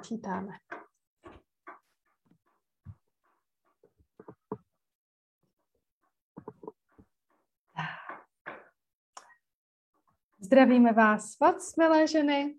načítáme. 0.00 0.52
Zdravíme 10.40 10.92
vás 10.92 11.38
moc, 11.40 11.76
milé 11.76 12.06
ženy. 12.06 12.54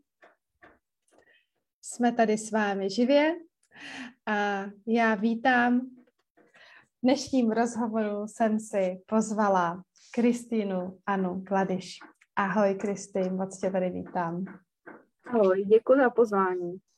Jsme 1.82 2.12
tady 2.12 2.38
s 2.38 2.52
vámi 2.52 2.90
živě 2.90 3.36
a 4.26 4.64
já 4.88 5.16
vítám. 5.16 5.80
V 5.80 7.02
dnešním 7.04 7.52
rozhovoru 7.52 8.28
jsem 8.28 8.60
si 8.60 9.02
pozvala 9.06 9.84
Kristýnu 10.14 11.00
Anu 11.06 11.44
Kladyš. 11.48 11.98
Ahoj 12.36 12.76
Kristý, 12.76 13.30
moc 13.30 13.60
tě 13.60 13.72
tady 13.72 13.90
vítám. 13.90 14.46
Ahoj, 15.28 15.66
děkuji 15.66 16.00
za 16.00 16.10
pozvání. 16.10 16.91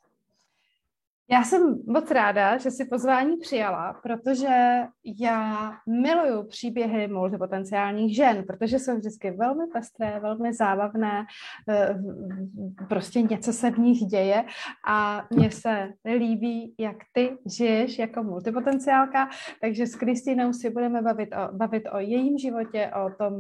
Já 1.31 1.43
jsem 1.43 1.77
moc 1.87 2.11
ráda, 2.11 2.57
že 2.57 2.71
si 2.71 2.85
pozvání 2.85 3.37
přijala, 3.37 3.93
protože 4.03 4.83
já 5.21 5.71
miluju 5.87 6.47
příběhy 6.47 7.07
multipotenciálních 7.07 8.15
žen, 8.15 8.43
protože 8.47 8.79
jsou 8.79 8.97
vždycky 8.97 9.31
velmi 9.31 9.63
pestré, 9.73 10.19
velmi 10.19 10.53
zábavné, 10.53 11.25
eh, 11.69 11.95
prostě 12.89 13.21
něco 13.21 13.53
se 13.53 13.71
v 13.71 13.77
nich 13.77 13.99
děje 13.99 14.43
a 14.87 15.25
mně 15.31 15.51
se 15.51 15.89
líbí, 16.05 16.75
jak 16.79 16.97
ty 17.13 17.37
žiješ 17.57 17.99
jako 17.99 18.23
multipotenciálka, 18.23 19.29
takže 19.61 19.87
s 19.87 19.95
Kristýnou 19.95 20.53
si 20.53 20.69
budeme 20.69 21.01
bavit 21.01 21.29
o, 21.35 21.55
bavit 21.55 21.83
o 21.91 21.99
jejím 21.99 22.37
životě, 22.37 22.91
o 23.05 23.09
tom 23.23 23.33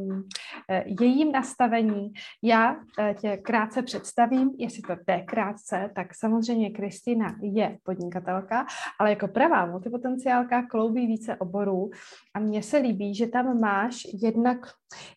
eh, 0.69 0.83
jejím 1.01 1.31
nastavení. 1.31 2.13
Já 2.41 2.75
eh, 2.99 3.15
tě 3.19 3.37
krátce 3.37 3.81
představím, 3.81 4.51
jestli 4.57 4.81
to 4.81 4.95
jde 5.07 5.21
krátce, 5.21 5.91
tak 5.95 6.15
samozřejmě 6.15 6.69
Kristýna 6.69 7.35
je 7.41 7.72
podnikatelka, 7.83 8.65
ale 8.99 9.09
jako 9.09 9.27
pravá 9.27 9.65
multipotenciálka 9.65 10.63
kloubí 10.63 11.07
více 11.07 11.35
oborů. 11.35 11.89
A 12.33 12.39
mně 12.39 12.63
se 12.63 12.77
líbí, 12.77 13.15
že 13.15 13.27
tam 13.27 13.59
máš 13.59 14.07
jednak 14.23 14.57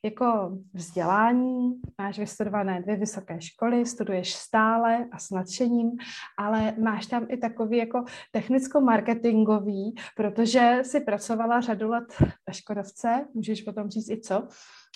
jako 0.05 0.59
vzdělání, 0.75 1.81
máš 1.99 2.19
vystudované 2.19 2.83
dvě 2.83 2.97
vysoké 2.97 3.41
školy, 3.41 3.87
studuješ 3.87 4.35
stále 4.35 5.07
a 5.13 5.19
s 5.19 5.31
nadšením, 5.31 5.91
ale 6.39 6.75
máš 6.79 7.07
tam 7.07 7.27
i 7.29 7.37
takový 7.37 7.77
jako 7.77 8.05
technicko-marketingový, 8.33 9.95
protože 10.17 10.79
si 10.83 11.01
pracovala 11.01 11.61
řadu 11.61 11.89
let 11.89 12.15
ve 12.49 12.55
Škodovce, 12.55 13.27
můžeš 13.35 13.63
potom 13.63 13.89
říct 13.89 14.11
i 14.11 14.21
co, 14.21 14.49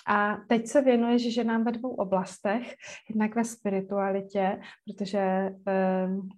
a 0.07 0.37
teď 0.47 0.67
se 0.67 0.81
věnuješ 0.81 1.33
ženám 1.33 1.63
ve 1.63 1.71
dvou 1.71 1.89
oblastech, 1.89 2.75
jednak 3.09 3.35
ve 3.35 3.43
spiritualitě, 3.43 4.61
protože 4.85 5.49
um, 6.07 6.29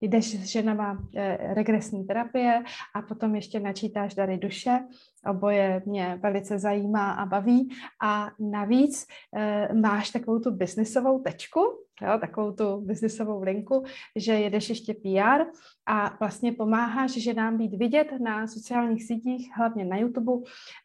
jdeš 0.00 0.40
s 0.40 0.44
ženama 0.44 0.98
eh, 1.16 1.54
regresní 1.54 2.04
terapie 2.04 2.62
a 2.94 3.02
potom 3.02 3.34
ještě 3.34 3.60
načítáš 3.60 4.14
dary 4.14 4.38
duše. 4.38 4.80
Oboje 5.26 5.82
mě 5.86 6.18
velice 6.22 6.58
zajímá 6.58 7.12
a 7.12 7.26
baví. 7.26 7.70
A 8.02 8.30
navíc 8.38 9.06
eh, 9.36 9.74
máš 9.74 10.10
takovou 10.10 10.38
tu 10.38 10.50
biznisovou 10.50 11.18
tečku, 11.18 11.60
jo, 12.02 12.18
takovou 12.20 12.52
tu 12.52 12.80
biznisovou 12.80 13.42
linku, 13.42 13.84
že 14.16 14.32
jedeš 14.32 14.68
ještě 14.68 14.94
PR 14.94 15.44
a 15.86 16.16
vlastně 16.20 16.52
pomáháš 16.52 17.10
ženám 17.10 17.58
být 17.58 17.74
vidět 17.74 18.08
na 18.20 18.46
sociálních 18.46 19.04
sítích, 19.04 19.50
hlavně 19.56 19.84
na 19.84 19.96
YouTube. 19.96 20.32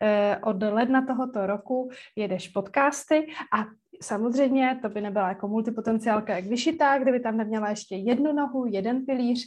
Eh, 0.01 0.37
od 0.43 0.63
ledna 0.63 1.05
tohoto 1.05 1.47
roku 1.47 1.89
jedeš 2.15 2.47
podcasty 2.47 3.27
a 3.53 3.65
samozřejmě 4.01 4.79
to 4.81 4.89
by 4.89 5.01
nebyla 5.01 5.29
jako 5.29 5.47
multipotenciálka 5.47 6.35
jak 6.35 6.45
vyšitá, 6.45 6.97
kdyby 6.97 7.19
tam 7.19 7.37
neměla 7.37 7.69
ještě 7.69 7.95
jednu 7.95 8.33
nohu, 8.33 8.65
jeden 8.65 9.05
pilíř, 9.05 9.45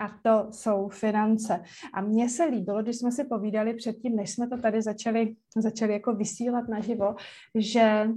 a 0.00 0.08
to 0.22 0.52
jsou 0.52 0.88
finance. 0.88 1.62
A 1.94 2.00
mně 2.00 2.28
se 2.28 2.44
líbilo, 2.44 2.82
když 2.82 2.96
jsme 2.96 3.12
si 3.12 3.24
povídali 3.24 3.74
předtím, 3.74 4.16
než 4.16 4.30
jsme 4.30 4.48
to 4.48 4.58
tady 4.58 4.82
začali, 4.82 5.34
začali 5.56 5.92
jako 5.92 6.14
vysílat 6.14 6.68
naživo, 6.68 7.14
že 7.54 8.08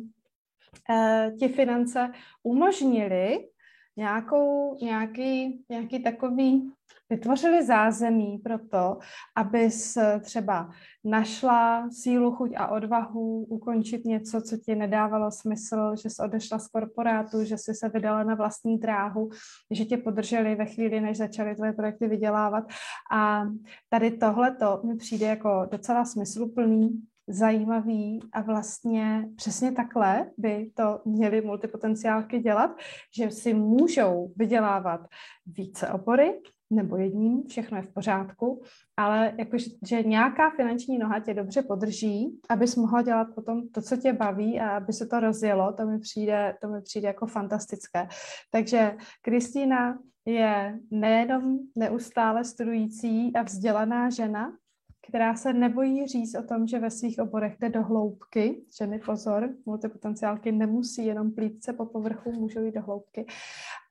eh, 0.90 1.32
ti 1.40 1.48
finance 1.48 2.12
umožnili 2.44 3.48
nějakou, 3.98 4.78
nějaký, 4.82 5.64
nějaký 5.70 6.04
takový, 6.04 6.72
vytvořili 7.10 7.66
zázemí 7.66 8.38
pro 8.38 8.60
to, 8.60 8.98
abys 9.36 9.98
třeba 10.22 10.70
našla 11.04 11.90
sílu, 11.92 12.32
chuť 12.32 12.52
a 12.58 12.68
odvahu 12.68 13.44
ukončit 13.44 14.06
něco, 14.06 14.42
co 14.42 14.58
ti 14.58 14.76
nedávalo 14.76 15.32
smysl, 15.32 15.96
že 15.96 16.10
jsi 16.10 16.22
odešla 16.24 16.60
z 16.60 16.68
korporátu, 16.68 17.44
že 17.44 17.58
jsi 17.58 17.74
se 17.74 17.90
vydala 17.90 18.24
na 18.24 18.36
vlastní 18.36 18.78
dráhu, 18.78 19.30
že 19.72 19.86
tě 19.86 19.98
podrželi 19.98 20.56
ve 20.56 20.66
chvíli, 20.66 21.02
než 21.02 21.18
začaly 21.18 21.56
tvoje 21.56 21.74
projekty 21.74 22.08
vydělávat. 22.08 22.64
A 23.12 23.44
tady 23.90 24.12
tohle 24.12 24.56
to 24.56 24.82
mi 24.84 24.96
přijde 24.96 25.26
jako 25.26 25.68
docela 25.72 26.06
smysluplný, 26.06 27.02
zajímavý 27.28 28.20
a 28.34 28.42
vlastně 28.42 29.30
přesně 29.36 29.72
takhle 29.72 30.32
by 30.38 30.72
to 30.74 31.02
měly 31.06 31.42
multipotenciálky 31.42 32.40
dělat, 32.40 32.72
že 33.18 33.32
si 33.32 33.54
můžou 33.54 34.34
vydělávat 34.36 35.02
více 35.46 35.90
opory 35.90 36.42
nebo 36.74 36.98
jedním, 36.98 37.44
všechno 37.48 37.78
je 37.78 37.84
v 37.84 37.94
pořádku, 37.94 38.62
ale 38.98 39.34
jakože, 39.38 39.66
že 39.88 40.04
nějaká 40.04 40.50
finanční 40.50 40.98
noha 40.98 41.20
tě 41.20 41.34
dobře 41.34 41.62
podrží, 41.62 42.40
abys 42.50 42.76
mohla 42.76 43.02
dělat 43.02 43.28
potom 43.36 43.68
to, 43.68 43.82
co 43.82 43.98
tě 43.98 44.14
baví 44.14 44.60
a 44.60 44.78
aby 44.78 44.94
se 44.94 45.06
to 45.06 45.20
rozjelo, 45.20 45.74
to 45.74 45.86
mi 45.86 46.00
přijde, 46.00 46.56
to 46.62 46.68
mi 46.68 46.82
přijde 46.82 47.08
jako 47.08 47.26
fantastické. 47.26 48.08
Takže 48.52 48.96
Kristýna 49.22 50.00
je 50.26 50.80
nejenom 50.92 51.60
neustále 51.78 52.44
studující 52.44 53.34
a 53.36 53.42
vzdělaná 53.42 54.10
žena, 54.10 54.52
která 55.08 55.36
se 55.36 55.54
nebojí 55.54 56.08
říct 56.08 56.36
o 56.36 56.44
tom, 56.44 56.68
že 56.68 56.80
ve 56.80 56.92
svých 56.92 57.20
oborech 57.20 57.56
jde 57.60 57.70
do 57.70 57.84
hloubky. 57.84 58.62
Ženy 58.78 59.00
pozor, 59.00 59.50
multipotenciálky 59.66 60.52
nemusí 60.52 61.06
jenom 61.06 61.32
plítce 61.32 61.74
po 61.74 61.86
povrchu, 61.86 62.32
můžou 62.32 62.64
jít 62.64 62.76
do 62.76 62.82
hloubky, 62.82 63.26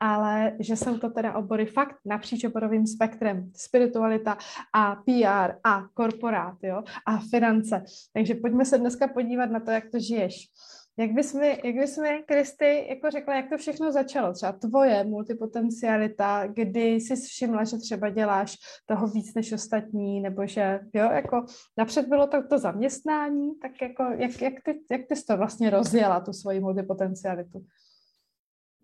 ale 0.01 0.57
že 0.61 0.77
jsou 0.77 0.99
to 0.99 1.11
teda 1.11 1.35
obory 1.35 1.67
fakt 1.67 1.97
napříč 2.05 2.45
oborovým 2.45 2.87
spektrem. 2.87 3.51
Spiritualita 3.57 4.39
a 4.75 4.97
PR 4.97 5.55
a 5.65 5.83
korporát, 5.95 6.57
jo, 6.63 6.83
a 7.07 7.19
finance. 7.19 7.85
Takže 8.13 8.35
pojďme 8.35 8.65
se 8.65 8.79
dneska 8.79 9.09
podívat 9.09 9.51
na 9.51 9.61
to, 9.61 9.71
jak 9.71 9.85
to 9.91 9.99
žiješ. 9.99 10.51
Jak 10.97 11.11
bys 11.11 11.35
mi, 11.35 11.61
jak 11.65 11.75
bys 11.75 11.97
mi, 11.99 12.25
Kristy, 12.27 12.87
jako 12.89 13.11
řekla, 13.11 13.35
jak 13.35 13.49
to 13.49 13.57
všechno 13.57 13.93
začalo? 13.93 14.33
Třeba 14.33 14.53
tvoje 14.53 15.05
multipotencialita, 15.05 16.47
kdy 16.47 16.87
jsi 16.95 17.17
všimla, 17.17 17.65
že 17.65 17.77
třeba 17.77 18.11
děláš 18.11 18.57
toho 18.87 19.07
víc 19.07 19.35
než 19.35 19.53
ostatní, 19.53 20.21
nebo 20.21 20.47
že, 20.47 20.81
jo, 20.95 21.11
jako 21.13 21.45
napřed 21.79 22.09
bylo 22.09 22.27
to, 22.27 22.49
to 22.49 22.59
zaměstnání, 22.59 23.59
tak 23.59 23.73
jako, 23.83 24.03
jak, 24.03 24.43
jak, 24.43 24.55
ty, 24.65 24.81
jak 24.91 25.01
ty 25.09 25.17
jsi 25.17 25.27
to 25.27 25.37
vlastně 25.37 25.71
rozjela, 25.71 26.21
tu 26.21 26.33
svoji 26.33 26.61
multipotencialitu? 26.61 27.65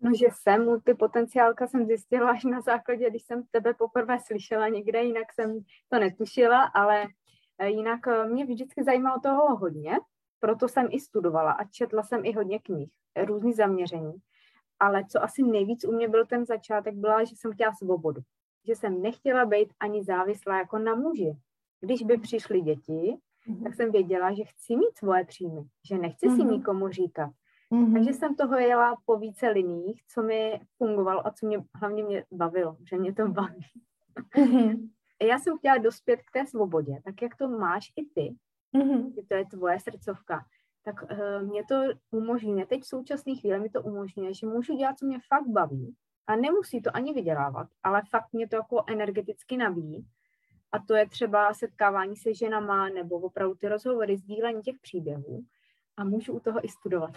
No, 0.01 0.11
že 0.15 0.25
jsem 0.33 0.65
multipotenciálka, 0.65 1.67
jsem 1.67 1.85
zjistila 1.85 2.29
až 2.31 2.43
na 2.43 2.61
základě, 2.61 3.09
když 3.09 3.23
jsem 3.23 3.43
tebe 3.51 3.73
poprvé 3.73 4.17
slyšela 4.19 4.67
někde, 4.67 5.03
jinak 5.03 5.33
jsem 5.33 5.59
to 5.89 5.99
netušila, 5.99 6.63
ale 6.63 7.05
eh, 7.59 7.69
jinak 7.69 8.07
eh, 8.07 8.29
mě 8.29 8.45
vždycky 8.45 8.83
zajímalo 8.83 9.19
toho 9.19 9.55
hodně, 9.55 9.97
proto 10.39 10.67
jsem 10.67 10.87
i 10.91 10.99
studovala 10.99 11.51
a 11.51 11.63
četla 11.63 12.03
jsem 12.03 12.25
i 12.25 12.33
hodně 12.33 12.59
knih, 12.59 12.89
různý 13.25 13.53
zaměření. 13.53 14.13
Ale 14.79 15.05
co 15.05 15.23
asi 15.23 15.43
nejvíc 15.43 15.85
u 15.85 15.91
mě 15.91 16.07
byl 16.07 16.25
ten 16.25 16.45
začátek, 16.45 16.95
byla, 16.95 17.23
že 17.23 17.35
jsem 17.35 17.53
chtěla 17.53 17.73
svobodu. 17.73 18.21
Že 18.67 18.75
jsem 18.75 19.01
nechtěla 19.01 19.45
být 19.45 19.73
ani 19.79 20.03
závislá 20.03 20.57
jako 20.57 20.77
na 20.77 20.95
muži. 20.95 21.37
Když 21.81 22.03
by 22.03 22.17
přišly 22.17 22.61
děti, 22.61 23.17
mm-hmm. 23.47 23.63
tak 23.63 23.75
jsem 23.75 23.91
věděla, 23.91 24.33
že 24.33 24.43
chci 24.43 24.75
mít 24.75 24.97
svoje 24.97 25.25
příjmy, 25.25 25.61
že 25.87 25.97
nechci 25.97 26.27
mm-hmm. 26.27 26.35
si 26.35 26.43
mhm. 26.43 26.51
nikomu 26.51 26.87
říkat. 26.87 27.29
Mm-hmm. 27.71 27.93
Takže 27.93 28.13
jsem 28.13 28.35
toho 28.35 28.57
jela 28.57 28.95
po 29.05 29.17
více 29.17 29.49
liních, 29.49 30.01
co 30.07 30.23
mi 30.23 30.61
fungovalo 30.77 31.27
a 31.27 31.31
co 31.31 31.47
mě 31.47 31.63
hlavně 31.75 32.03
mě 32.03 32.25
bavilo, 32.31 32.77
že 32.89 32.97
mě 32.97 33.13
to 33.13 33.27
baví. 33.27 33.65
Mm-hmm. 34.35 34.89
Já 35.21 35.39
jsem 35.39 35.57
chtěla 35.57 35.77
dospět 35.77 36.17
k 36.17 36.31
té 36.33 36.45
svobodě, 36.45 37.01
tak 37.03 37.21
jak 37.21 37.35
to 37.35 37.47
máš 37.47 37.91
i 37.95 38.05
ty, 38.05 38.35
mm-hmm. 38.73 39.13
že 39.15 39.21
to 39.27 39.33
je 39.33 39.45
tvoje 39.45 39.79
srdcovka, 39.79 40.45
tak 40.83 40.95
uh, 41.03 41.41
mě 41.41 41.63
to 41.65 41.75
umožňuje, 42.11 42.65
teď 42.65 42.81
v 42.81 42.87
současné 42.87 43.35
chvíli 43.35 43.59
mi 43.59 43.69
to 43.69 43.81
umožňuje, 43.81 44.33
že 44.33 44.47
můžu 44.47 44.75
dělat, 44.75 44.99
co 44.99 45.05
mě 45.05 45.19
fakt 45.27 45.47
baví. 45.47 45.95
A 46.27 46.35
nemusí 46.35 46.81
to 46.81 46.95
ani 46.95 47.13
vydělávat, 47.13 47.67
ale 47.83 48.01
fakt 48.09 48.33
mě 48.33 48.47
to 48.47 48.55
jako 48.55 48.83
energeticky 48.87 49.57
nabíjí. 49.57 50.07
A 50.71 50.79
to 50.79 50.95
je 50.95 51.09
třeba 51.09 51.53
setkávání 51.53 52.15
se 52.15 52.33
ženama 52.33 52.89
nebo 52.89 53.15
opravdu 53.15 53.55
ty 53.55 53.67
rozhovory, 53.67 54.17
sdílení 54.17 54.61
těch 54.61 54.79
příběhů. 54.81 55.45
A 55.97 56.03
můžu 56.03 56.33
u 56.33 56.39
toho 56.39 56.65
i 56.65 56.69
studovat, 56.69 57.11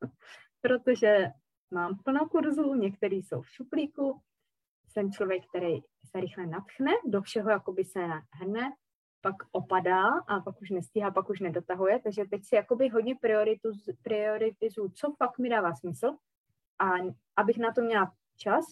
protože 0.60 1.28
mám 1.70 1.98
plno 2.04 2.28
kurzů, 2.28 2.74
některý 2.74 3.22
jsou 3.22 3.40
v 3.40 3.50
šuplíku, 3.50 4.20
jsem 4.88 5.12
člověk, 5.12 5.42
který 5.48 5.80
se 5.80 6.20
rychle 6.20 6.46
natchne, 6.46 6.92
do 7.06 7.22
všeho 7.22 7.50
jakoby 7.50 7.84
se 7.84 8.00
hrne 8.30 8.72
pak 9.22 9.36
opadá 9.52 10.08
a 10.28 10.40
pak 10.40 10.62
už 10.62 10.70
nestíhá, 10.70 11.10
pak 11.10 11.30
už 11.30 11.40
nedotahuje, 11.40 12.00
takže 12.02 12.24
teď 12.24 12.44
si 12.44 12.54
jakoby 12.54 12.88
hodně 12.88 13.16
prioritizu, 14.02 14.88
co 14.94 15.12
fakt 15.18 15.38
mi 15.38 15.48
dává 15.48 15.74
smysl 15.74 16.16
a 16.78 16.90
abych 17.36 17.58
na 17.58 17.72
to 17.72 17.80
měla 17.80 18.12
čas, 18.36 18.64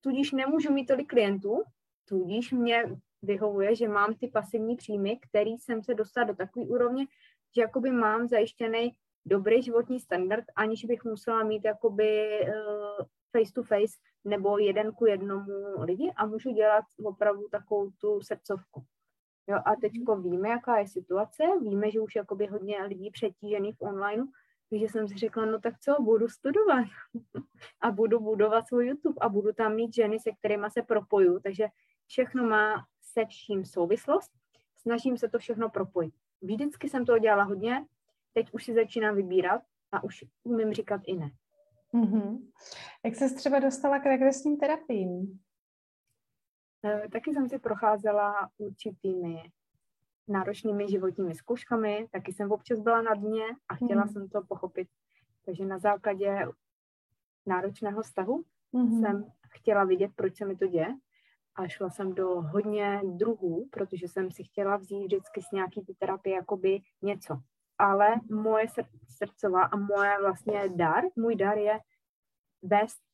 tudíž 0.00 0.32
nemůžu 0.32 0.72
mít 0.72 0.86
tolik 0.86 1.08
klientů, 1.08 1.62
tudíž 2.08 2.52
mě 2.52 2.84
vyhovuje, 3.22 3.74
že 3.74 3.88
mám 3.88 4.14
ty 4.14 4.28
pasivní 4.28 4.76
příjmy, 4.76 5.18
který 5.28 5.50
jsem 5.50 5.82
se 5.82 5.94
dostala 5.94 6.26
do 6.26 6.36
takové 6.36 6.66
úrovně, 6.66 7.06
že 7.54 7.62
jakoby 7.62 7.90
mám 7.90 8.28
zajištěný 8.28 8.92
dobrý 9.26 9.62
životní 9.62 10.00
standard, 10.00 10.44
aniž 10.56 10.84
bych 10.84 11.04
musela 11.04 11.42
mít 11.44 11.64
jakoby 11.64 12.40
uh, 12.40 13.06
face 13.32 13.52
to 13.54 13.62
face 13.62 13.94
nebo 14.24 14.58
jeden 14.58 14.92
ku 14.92 15.06
jednomu 15.06 15.82
lidi 15.82 16.12
a 16.16 16.26
můžu 16.26 16.50
dělat 16.50 16.84
opravdu 17.04 17.48
takovou 17.50 17.90
tu 17.90 18.20
srdcovku. 18.20 18.84
Jo, 19.48 19.58
a 19.64 19.76
teďko 19.80 20.16
víme, 20.16 20.48
jaká 20.48 20.78
je 20.78 20.88
situace, 20.88 21.42
víme, 21.62 21.90
že 21.90 22.00
už 22.00 22.16
jakoby 22.16 22.46
hodně 22.46 22.82
lidí 22.82 23.10
přetížených 23.10 23.76
v 23.76 23.82
online, 23.82 24.26
takže 24.70 24.88
jsem 24.88 25.08
si 25.08 25.14
řekla, 25.14 25.44
no 25.44 25.60
tak 25.60 25.78
co, 25.80 26.02
budu 26.02 26.28
studovat 26.28 26.84
a 27.80 27.90
budu 27.90 28.20
budovat 28.20 28.68
svůj 28.68 28.86
YouTube 28.86 29.18
a 29.20 29.28
budu 29.28 29.52
tam 29.52 29.74
mít 29.74 29.94
ženy, 29.94 30.20
se 30.20 30.30
kterými 30.32 30.66
se 30.70 30.82
propoju, 30.82 31.40
takže 31.40 31.66
všechno 32.06 32.44
má 32.44 32.86
se 33.00 33.24
vším 33.26 33.64
souvislost, 33.64 34.30
snažím 34.76 35.18
se 35.18 35.28
to 35.28 35.38
všechno 35.38 35.70
propojit. 35.70 36.14
Vždycky 36.42 36.88
jsem 36.88 37.04
to 37.04 37.18
dělala 37.18 37.42
hodně, 37.42 37.86
teď 38.32 38.52
už 38.52 38.64
si 38.64 38.74
začínám 38.74 39.16
vybírat 39.16 39.62
a 39.92 40.04
už 40.04 40.24
umím 40.44 40.72
říkat 40.72 41.00
i 41.06 41.16
ne. 41.16 41.30
Mm-hmm. 41.94 42.38
Jak 43.04 43.16
se 43.16 43.34
třeba 43.34 43.58
dostala 43.58 43.98
k 43.98 44.06
regresním 44.06 44.56
terapiím? 44.56 45.40
E, 46.84 47.08
taky 47.08 47.34
jsem 47.34 47.48
si 47.48 47.58
procházela 47.58 48.50
určitými 48.58 49.42
náročnými 50.28 50.88
životními 50.88 51.34
zkouškami, 51.34 52.08
taky 52.12 52.32
jsem 52.32 52.52
občas 52.52 52.80
byla 52.80 53.02
na 53.02 53.14
dně 53.14 53.44
a 53.68 53.74
chtěla 53.74 54.04
mm-hmm. 54.04 54.12
jsem 54.12 54.28
to 54.28 54.42
pochopit. 54.48 54.88
Takže 55.44 55.66
na 55.66 55.78
základě 55.78 56.46
náročného 57.46 58.02
vztahu 58.02 58.44
mm-hmm. 58.74 59.00
jsem 59.00 59.32
chtěla 59.50 59.84
vidět, 59.84 60.10
proč 60.16 60.36
se 60.36 60.44
mi 60.44 60.56
to 60.56 60.66
děje 60.66 60.94
a 61.54 61.68
šla 61.68 61.90
jsem 61.90 62.14
do 62.14 62.28
hodně 62.28 63.00
druhů, 63.04 63.68
protože 63.70 64.08
jsem 64.08 64.30
si 64.30 64.44
chtěla 64.44 64.76
vzít 64.76 65.04
vždycky 65.04 65.42
z 65.42 65.50
nějaký 65.52 65.84
ty 65.84 65.94
terapie 65.94 66.36
jakoby 66.36 66.80
něco. 67.02 67.38
Ale 67.78 68.14
moje 68.30 68.66
srdcová 69.08 69.62
a 69.62 69.76
moje 69.76 70.20
vlastně 70.20 70.68
dar, 70.68 71.04
můj 71.16 71.36
dar 71.36 71.58
je 71.58 71.80
vést 72.62 73.07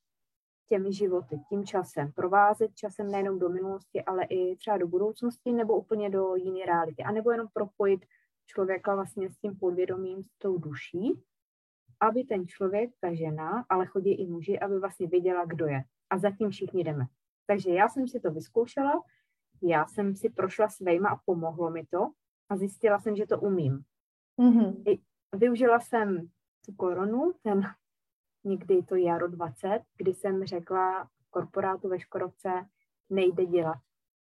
těmi 0.67 0.93
životy, 0.93 1.41
tím 1.49 1.65
časem, 1.65 2.13
provázet 2.13 2.75
časem 2.75 3.11
nejenom 3.11 3.39
do 3.39 3.49
minulosti, 3.49 4.03
ale 4.03 4.25
i 4.25 4.57
třeba 4.57 4.79
do 4.79 4.89
budoucnosti 4.89 5.53
nebo 5.53 5.79
úplně 5.79 6.11
do 6.11 6.37
jiné 6.37 6.67
reality. 6.67 7.03
A 7.03 7.13
nebo 7.13 7.31
jenom 7.31 7.49
propojit 7.53 8.05
člověka 8.47 8.95
vlastně 8.95 9.31
s 9.31 9.37
tím 9.37 9.57
podvědomím, 9.59 10.23
s 10.23 10.39
tou 10.39 10.59
duší, 10.59 11.23
aby 12.01 12.25
ten 12.25 12.47
člověk, 12.47 12.91
ta 13.01 13.15
žena, 13.15 13.65
ale 13.69 13.87
chodí 13.87 14.13
i 14.13 14.27
muži, 14.27 14.61
aby 14.61 14.79
vlastně 14.79 15.07
věděla, 15.07 15.45
kdo 15.45 15.67
je. 15.67 15.85
A 16.11 16.19
zatím 16.19 16.51
všichni 16.51 16.85
jdeme. 16.85 17.05
Takže 17.47 17.71
já 17.71 17.89
jsem 17.89 18.09
si 18.09 18.21
to 18.21 18.31
vyzkoušela, 18.31 19.03
já 19.63 19.87
jsem 19.87 20.15
si 20.17 20.31
prošla 20.31 20.69
svejma 20.69 21.09
a 21.09 21.21
pomohlo 21.25 21.71
mi 21.71 21.87
to 21.87 22.11
a 22.49 22.57
zjistila 22.57 23.01
jsem, 23.01 23.17
že 23.17 23.27
to 23.27 23.41
umím. 23.41 23.85
Mm-hmm. 24.39 25.01
Využila 25.35 25.81
jsem 25.81 26.29
tu 26.67 26.73
koronu, 26.73 27.33
ten 27.43 27.63
někdy 28.45 28.83
to 28.83 28.97
jaro 28.97 29.29
20, 29.29 29.81
kdy 29.97 30.15
jsem 30.15 30.45
řekla 30.45 31.09
korporátu 31.31 31.89
ve 31.89 32.01
Škodovce, 32.01 32.49
nejde 33.11 33.47
dělat 33.47 33.77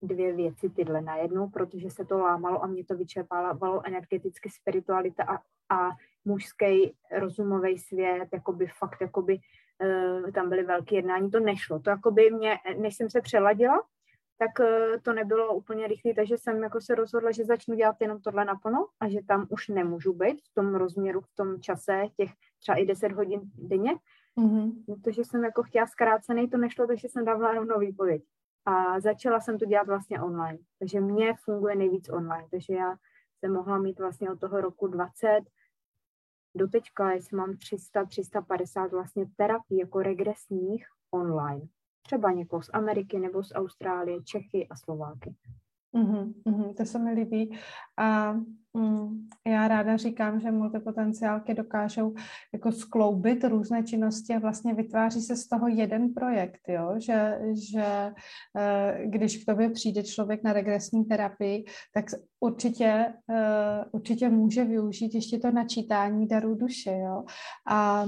dvě 0.03 0.33
věci 0.33 0.71
tyhle 0.71 1.01
najednou, 1.01 1.49
protože 1.49 1.91
se 1.91 2.05
to 2.05 2.19
lámalo 2.19 2.65
a 2.65 2.67
mě 2.67 2.85
to 2.85 2.97
vyčerpávalo 2.97 3.87
energeticky 3.87 4.51
spiritualita 4.51 5.25
a, 5.25 5.35
a 5.75 5.91
mužský 6.25 6.97
rozumový 7.19 7.79
svět, 7.79 8.29
jakoby 8.33 8.67
fakt, 8.67 9.01
jakoby 9.01 9.39
uh, 10.25 10.31
tam 10.31 10.49
byly 10.49 10.63
velké 10.63 10.95
jednání, 10.97 11.31
to 11.31 11.41
nešlo. 11.41 11.79
To 11.79 11.91
jakoby 11.91 12.31
mě, 12.31 12.59
než 12.79 12.97
jsem 12.97 13.11
se 13.11 13.21
přeladila, 13.21 13.83
tak 14.39 14.51
uh, 14.61 14.67
to 15.03 15.13
nebylo 15.13 15.55
úplně 15.55 15.87
rychlé, 15.87 16.15
takže 16.15 16.39
jsem 16.39 16.63
jako 16.63 16.81
se 16.81 16.95
rozhodla, 16.95 17.31
že 17.31 17.45
začnu 17.45 17.75
dělat 17.75 17.97
jenom 18.01 18.21
tohle 18.21 18.45
naplno 18.45 18.87
a 19.01 19.09
že 19.09 19.19
tam 19.27 19.47
už 19.51 19.69
nemůžu 19.69 20.13
být 20.13 20.43
v 20.43 20.55
tom 20.55 20.75
rozměru, 20.75 21.21
v 21.21 21.35
tom 21.35 21.61
čase, 21.61 22.03
těch 22.17 22.31
třeba 22.61 22.77
i 22.79 22.87
10 22.87 23.13
hodin 23.13 23.41
denně, 23.55 23.91
mm-hmm. 24.39 24.73
protože 24.87 25.25
jsem 25.25 25.45
jako 25.45 25.63
chtěla 25.63 25.87
zkrácený, 25.87 26.51
to 26.51 26.59
nešlo, 26.59 26.87
takže 26.87 27.09
jsem 27.09 27.25
dávala 27.25 27.55
rovnou 27.55 27.79
výpověď. 27.79 28.23
A 28.67 29.01
začala 29.01 29.41
jsem 29.41 29.59
to 29.59 29.65
dělat 29.65 29.87
vlastně 29.87 30.21
online. 30.21 30.59
Takže 30.79 31.01
mě 31.01 31.35
funguje 31.45 31.77
nejvíc 31.77 32.09
online. 32.09 32.49
Takže 32.51 32.75
já 32.75 32.97
jsem 33.39 33.53
mohla 33.53 33.79
mít 33.79 33.99
vlastně 33.99 34.31
od 34.31 34.41
toho 34.41 34.61
roku 34.61 34.87
20 34.87 35.41
do 36.55 36.69
teďka, 36.69 37.13
jestli 37.13 37.37
mám 37.37 37.57
300, 37.57 38.05
350 38.05 38.93
vlastně 38.93 39.27
terapii 39.37 39.81
jako 39.81 40.03
regresních 40.03 40.87
online. 41.11 41.69
Třeba 42.07 42.33
někoho 42.33 42.63
z 42.63 42.71
Ameriky 42.73 43.19
nebo 43.19 43.43
z 43.43 43.53
Austrálie, 43.55 44.23
Čechy 44.23 44.69
a 44.69 44.77
Slováky. 44.77 45.35
Mm-hmm, 45.95 46.75
to 46.75 46.85
se 46.85 46.99
mi 46.99 47.13
líbí. 47.13 47.59
A 47.97 48.35
já 49.47 49.69
ráda 49.69 49.97
říkám, 49.97 50.41
že 50.41 50.51
multipotenciálky 50.51 51.55
dokážou 51.55 52.15
jako 52.53 52.73
skloubit 52.73 53.45
různé 53.45 53.83
činnosti 53.83 54.35
a 54.35 54.39
vlastně 54.39 54.75
vytváří 54.75 55.21
se 55.21 55.37
z 55.37 55.49
toho 55.49 55.69
jeden 55.69 56.15
projekt, 56.15 56.61
jo? 56.69 56.95
že, 56.99 57.39
že 57.53 57.85
e, 57.85 58.13
když 59.07 59.37
k 59.37 59.47
tobě 59.47 59.71
přijde 59.71 60.03
člověk 60.03 60.43
na 60.43 60.53
regresní 60.53 61.05
terapii, 61.05 61.65
tak 61.95 62.05
určitě, 62.41 63.15
e, 63.31 63.85
určitě 63.93 64.29
může 64.29 64.65
využít 64.65 65.15
ještě 65.15 65.39
to 65.39 65.51
načítání 65.51 66.27
darů 66.27 66.55
duše. 66.55 66.99
Jo? 66.99 67.25
A 67.69 68.07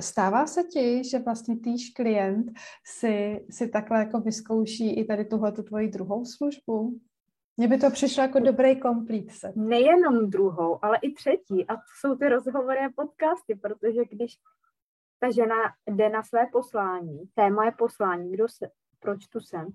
stává 0.00 0.46
se 0.46 0.62
ti, 0.64 1.02
že 1.04 1.18
vlastně 1.18 1.56
týž 1.56 1.90
klient 1.90 2.46
si, 2.86 3.46
si 3.50 3.68
takhle 3.68 3.98
jako 3.98 4.20
vyzkouší 4.20 4.90
i 4.90 5.04
tady 5.04 5.24
tuhle 5.24 5.52
tu 5.52 5.62
tvoji 5.62 5.88
druhou 5.88 6.24
službu? 6.24 6.98
Mně 7.56 7.68
by 7.68 7.78
to 7.78 7.90
přišlo 7.90 8.22
jako 8.22 8.38
dobrý 8.38 8.80
komplít. 8.80 9.32
Nejenom 9.56 10.30
druhou, 10.30 10.84
ale 10.84 10.98
i 11.02 11.12
třetí. 11.12 11.66
A 11.66 11.74
to 11.74 11.82
jsou 12.00 12.16
ty 12.16 12.28
rozhovory 12.28 12.78
a 12.78 12.92
podcasty, 12.96 13.54
protože 13.54 14.00
když 14.10 14.34
ta 15.20 15.30
žena 15.30 15.56
jde 15.86 16.08
na 16.08 16.22
své 16.22 16.46
poslání, 16.52 17.20
téma 17.34 17.64
je 17.64 17.72
poslání, 17.72 18.32
kdo 18.32 18.48
se, 18.48 18.70
proč 19.00 19.26
tu 19.26 19.40
jsem, 19.40 19.68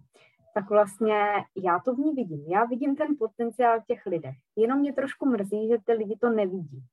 tak 0.54 0.70
vlastně 0.70 1.16
já 1.64 1.80
to 1.80 1.96
v 1.96 1.98
ní 1.98 2.14
vidím. 2.16 2.46
Já 2.48 2.66
vidím 2.66 2.96
ten 2.96 3.08
potenciál 3.20 3.82
v 3.82 3.86
těch 3.86 4.06
lidech. 4.06 4.36
Jenom 4.56 4.80
mě 4.80 4.94
trošku 4.94 5.26
mrzí, 5.26 5.68
že 5.68 5.78
ty 5.86 5.94
lidi 5.94 6.18
to 6.22 6.30
nevidí. 6.30 6.84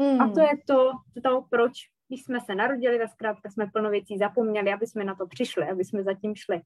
Hmm. 0.00 0.20
A 0.20 0.30
to 0.30 0.40
je 0.40 0.52
to, 0.66 0.92
to, 1.22 1.46
proč, 1.50 1.72
když 2.08 2.24
jsme 2.24 2.40
se 2.40 2.54
narodili, 2.54 2.98
tak 2.98 3.10
zkrátka 3.10 3.50
jsme 3.50 3.66
plno 3.66 3.90
věcí 3.90 4.18
zapomněli, 4.18 4.72
aby 4.72 4.86
jsme 4.86 5.04
na 5.04 5.14
to 5.14 5.26
přišli, 5.26 5.68
aby 5.68 5.84
jsme 5.84 6.02
zatím 6.02 6.34
šli. 6.34 6.60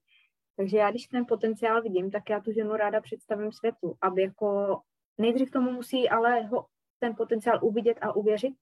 Takže 0.56 0.76
já, 0.76 0.90
když 0.90 1.06
ten 1.06 1.26
potenciál 1.26 1.82
vidím, 1.82 2.10
tak 2.10 2.30
já 2.30 2.40
tu 2.40 2.52
ženu 2.52 2.76
ráda 2.76 3.00
představím 3.00 3.52
světu, 3.52 3.96
aby 4.00 4.22
jako 4.22 4.80
nejdřív 5.18 5.50
tomu 5.50 5.72
musí 5.72 6.08
ale 6.08 6.42
ho, 6.42 6.66
ten 6.98 7.14
potenciál 7.16 7.58
uvidět 7.62 7.98
a 8.00 8.16
uvěřit 8.16 8.54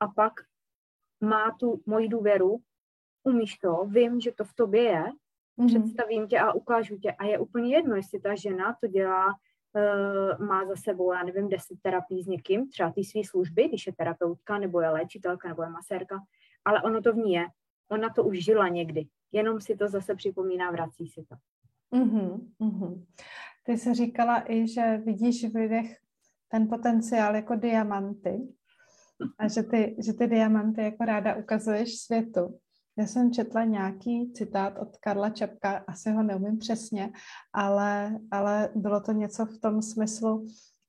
a 0.00 0.08
pak 0.08 0.32
má 1.20 1.56
tu 1.60 1.82
moji 1.86 2.08
důvěru, 2.08 2.56
umíš 3.24 3.58
to, 3.58 3.84
vím, 3.86 4.20
že 4.20 4.32
to 4.32 4.44
v 4.44 4.54
tobě 4.54 4.82
je, 4.82 5.04
mm-hmm. 5.58 5.66
představím 5.66 6.28
tě 6.28 6.38
a 6.38 6.52
ukážu 6.52 6.98
tě. 6.98 7.12
A 7.12 7.24
je 7.24 7.38
úplně 7.38 7.76
jedno, 7.76 7.96
jestli 7.96 8.20
ta 8.20 8.34
žena 8.34 8.76
to 8.80 8.86
dělá, 8.86 9.26
uh, 9.26 10.46
má 10.46 10.66
za 10.66 10.76
sebou, 10.76 11.12
já 11.12 11.22
nevím, 11.22 11.48
deset 11.48 11.78
terapií 11.82 12.22
s 12.22 12.26
někým, 12.26 12.68
třeba 12.68 12.92
ty 12.92 13.04
své 13.04 13.20
služby, 13.24 13.68
když 13.68 13.86
je 13.86 13.92
terapeutka, 13.92 14.58
nebo 14.58 14.80
je 14.80 14.90
léčitelka, 14.90 15.48
nebo 15.48 15.62
je 15.62 15.68
masérka, 15.68 16.20
ale 16.64 16.82
ono 16.82 17.02
to 17.02 17.12
v 17.12 17.16
ní 17.16 17.32
je. 17.32 17.46
Ona 17.90 18.08
to 18.08 18.24
už 18.24 18.44
žila 18.44 18.68
někdy 18.68 19.06
jenom 19.32 19.60
si 19.60 19.76
to 19.76 19.88
zase 19.88 20.14
připomíná, 20.14 20.70
vrací 20.70 21.08
si 21.08 21.24
to. 21.28 21.36
Mm-hmm, 21.96 22.40
mm-hmm. 22.60 23.04
Ty 23.64 23.78
jsi 23.78 23.94
říkala 23.94 24.52
i, 24.52 24.68
že 24.68 25.02
vidíš 25.04 25.50
v 25.50 25.56
lidech 25.56 25.96
ten 26.48 26.68
potenciál 26.68 27.36
jako 27.36 27.56
diamanty 27.56 28.48
a 29.38 29.48
že 29.48 29.62
ty, 29.62 29.96
že 29.98 30.12
ty 30.12 30.26
diamanty 30.26 30.82
jako 30.82 31.04
ráda 31.04 31.36
ukazuješ 31.36 32.00
světu. 32.00 32.58
Já 32.96 33.06
jsem 33.06 33.32
četla 33.32 33.64
nějaký 33.64 34.32
citát 34.32 34.78
od 34.78 34.96
Karla 34.96 35.30
Čepka, 35.30 35.84
asi 35.86 36.10
ho 36.10 36.22
neumím 36.22 36.58
přesně, 36.58 37.12
ale, 37.52 38.18
ale 38.30 38.70
bylo 38.74 39.00
to 39.00 39.12
něco 39.12 39.46
v 39.46 39.58
tom 39.58 39.82
smyslu, 39.82 40.46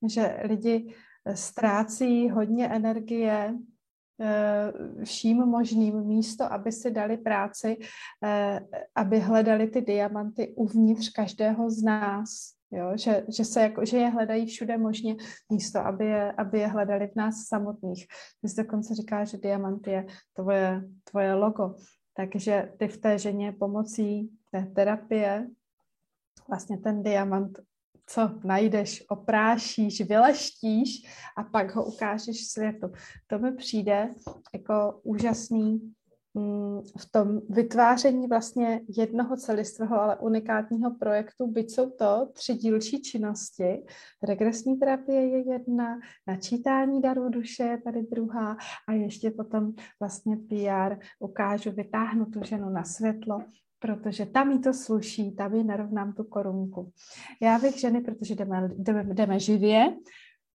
že 0.08 0.40
lidi 0.44 0.94
ztrácí 1.34 2.30
hodně 2.30 2.68
energie 2.68 3.54
vším 5.04 5.36
možným 5.36 6.04
místo, 6.04 6.52
aby 6.52 6.72
si 6.72 6.90
dali 6.90 7.16
práci, 7.16 7.76
eh, 8.24 8.60
aby 8.94 9.20
hledali 9.20 9.66
ty 9.66 9.80
diamanty 9.80 10.54
uvnitř 10.56 11.10
každého 11.10 11.70
z 11.70 11.82
nás. 11.82 12.28
Jo? 12.70 12.92
Že, 12.94 13.24
že, 13.28 13.44
se 13.44 13.60
jako, 13.60 13.84
že 13.84 13.96
je 13.96 14.08
hledají 14.08 14.46
všude 14.46 14.78
možně 14.78 15.16
místo, 15.50 15.78
aby 15.78 16.06
je, 16.06 16.32
aby 16.32 16.58
je 16.58 16.66
hledali 16.66 17.06
v 17.06 17.16
nás 17.16 17.34
samotných. 17.48 18.06
Ty 18.40 18.48
jsi 18.48 18.62
dokonce 18.62 18.94
říká, 18.94 19.24
že 19.24 19.38
diamant 19.38 19.86
je 19.86 20.06
tvoje, 20.32 20.82
tvoje 21.10 21.34
logo. 21.34 21.74
Takže 22.14 22.72
ty 22.78 22.88
v 22.88 22.98
té 22.98 23.18
ženě 23.18 23.52
pomocí 23.52 24.30
té 24.50 24.62
terapie 24.74 25.48
vlastně 26.48 26.78
ten 26.78 27.02
diamant 27.02 27.58
co 28.10 28.30
najdeš, 28.44 29.04
oprášíš, 29.08 30.00
vyleštíš 30.00 31.06
a 31.36 31.44
pak 31.44 31.74
ho 31.74 31.84
ukážeš 31.84 32.46
světu. 32.46 32.92
To 33.26 33.38
mi 33.38 33.52
přijde 33.52 34.14
jako 34.54 35.00
úžasný 35.02 35.92
mm, 36.34 36.80
v 36.98 37.10
tom 37.10 37.40
vytváření 37.48 38.26
vlastně 38.26 38.80
jednoho 38.88 39.36
celistvého, 39.36 40.00
ale 40.00 40.16
unikátního 40.16 40.90
projektu, 40.90 41.46
byť 41.46 41.70
jsou 41.70 41.90
to 41.90 42.28
tři 42.32 42.54
dílčí 42.54 43.02
činnosti. 43.02 43.84
Regresní 44.22 44.78
terapie 44.78 45.26
je 45.26 45.52
jedna, 45.52 45.98
načítání 46.26 47.00
darů 47.02 47.28
duše 47.28 47.62
je 47.62 47.80
tady 47.80 48.02
druhá 48.02 48.56
a 48.88 48.92
ještě 48.92 49.30
potom 49.30 49.72
vlastně 50.00 50.36
PR 50.36 50.96
ukážu, 51.18 51.72
vytáhnu 51.72 52.26
tu 52.26 52.40
ženu 52.44 52.70
na 52.70 52.84
světlo, 52.84 53.38
protože 53.80 54.26
tam 54.26 54.50
jí 54.50 54.60
to 54.60 54.74
sluší, 54.74 55.32
tam 55.32 55.54
jí 55.54 55.64
narovnám 55.64 56.12
tu 56.12 56.24
korunku. 56.24 56.92
Já 57.40 57.58
bych 57.58 57.80
ženy, 57.80 58.00
protože 58.00 58.34
jdeme, 58.34 58.68
jdeme, 58.78 59.04
jdeme 59.04 59.40
živě, 59.40 59.96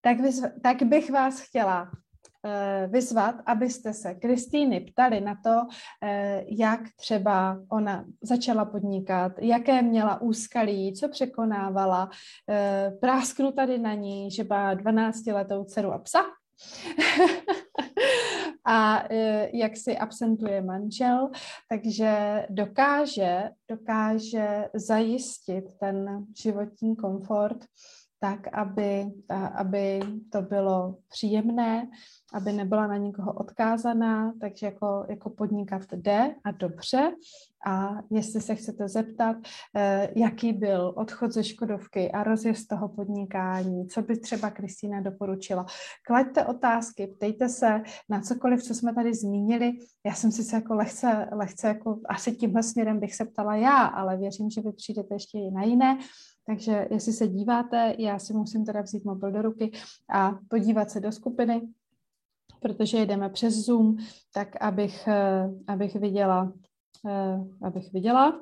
tak, 0.01 0.19
vyzv, 0.19 0.45
tak 0.63 0.83
bych 0.83 1.11
vás 1.11 1.39
chtěla 1.39 1.81
uh, 1.83 2.91
vyzvat, 2.91 3.35
abyste 3.45 3.93
se 3.93 4.13
Kristýny 4.13 4.79
ptali 4.79 5.21
na 5.21 5.35
to, 5.43 5.49
uh, 5.49 5.69
jak 6.59 6.81
třeba 6.95 7.59
ona 7.71 8.05
začala 8.21 8.65
podnikat, 8.65 9.31
jaké 9.41 9.81
měla 9.81 10.21
úskalí, 10.21 10.93
co 10.93 11.09
překonávala. 11.09 12.05
Uh, 12.05 12.99
prásknu 12.99 13.51
tady 13.51 13.77
na 13.77 13.93
ní, 13.93 14.31
že 14.31 14.43
má 14.43 14.75
12-letou 14.75 15.63
dceru 15.63 15.91
a 15.91 15.97
psa. 15.97 16.23
a 18.65 19.03
jak 19.53 19.77
si 19.77 19.97
absentuje 19.97 20.61
manžel, 20.61 21.29
takže 21.69 22.45
dokáže, 22.49 23.49
dokáže 23.69 24.69
zajistit 24.73 25.65
ten 25.79 26.25
životní 26.37 26.95
komfort 26.95 27.65
tak, 28.19 28.47
aby, 28.53 29.05
aby 29.55 29.99
to 30.31 30.41
bylo 30.41 30.97
příjemné, 31.09 31.87
aby 32.33 32.53
nebyla 32.53 32.87
na 32.87 32.97
nikoho 32.97 33.33
odkázaná, 33.33 34.33
takže 34.41 34.65
jako, 34.65 35.05
jako 35.09 35.29
podnikat 35.29 35.81
jde 35.95 36.35
a 36.43 36.51
dobře. 36.51 37.11
A 37.67 37.89
jestli 38.11 38.41
se 38.41 38.55
chcete 38.55 38.87
zeptat, 38.87 39.37
eh, 39.75 40.09
jaký 40.15 40.53
byl 40.53 40.93
odchod 40.95 41.31
ze 41.31 41.43
Škodovky 41.43 42.11
a 42.11 42.23
rozjezd 42.23 42.67
toho 42.67 42.89
podnikání, 42.89 43.87
co 43.87 44.01
by 44.01 44.19
třeba 44.19 44.49
Kristýna 44.49 45.01
doporučila, 45.01 45.65
klaďte 46.07 46.45
otázky, 46.45 47.07
ptejte 47.07 47.49
se 47.49 47.81
na 48.09 48.21
cokoliv, 48.21 48.63
co 48.63 48.73
jsme 48.73 48.93
tady 48.93 49.13
zmínili. 49.13 49.71
Já 50.05 50.13
jsem 50.13 50.31
sice 50.31 50.55
jako 50.55 50.75
lehce, 50.75 51.29
lehce 51.31 51.67
jako 51.67 51.99
asi 52.09 52.35
tímhle 52.35 52.63
směrem 52.63 52.99
bych 52.99 53.15
se 53.15 53.25
ptala 53.25 53.55
já, 53.55 53.85
ale 53.85 54.17
věřím, 54.17 54.49
že 54.49 54.61
vy 54.61 54.71
přijdete 54.71 55.15
ještě 55.15 55.37
i 55.37 55.51
na 55.51 55.63
jiné. 55.63 55.97
Takže 56.45 56.87
jestli 56.91 57.13
se 57.13 57.27
díváte, 57.27 57.95
já 57.97 58.19
si 58.19 58.33
musím 58.33 58.65
teda 58.65 58.81
vzít 58.81 59.05
mobil 59.05 59.31
do 59.31 59.41
ruky 59.41 59.71
a 60.09 60.39
podívat 60.49 60.91
se 60.91 60.99
do 60.99 61.11
skupiny, 61.11 61.61
protože 62.59 62.97
jedeme 62.97 63.29
přes 63.29 63.53
Zoom, 63.53 63.97
tak 64.33 64.61
abych, 64.61 65.07
eh, 65.07 65.49
abych 65.67 65.95
viděla, 65.95 66.53
eh, 67.07 67.39
abych 67.61 67.93
viděla. 67.93 68.41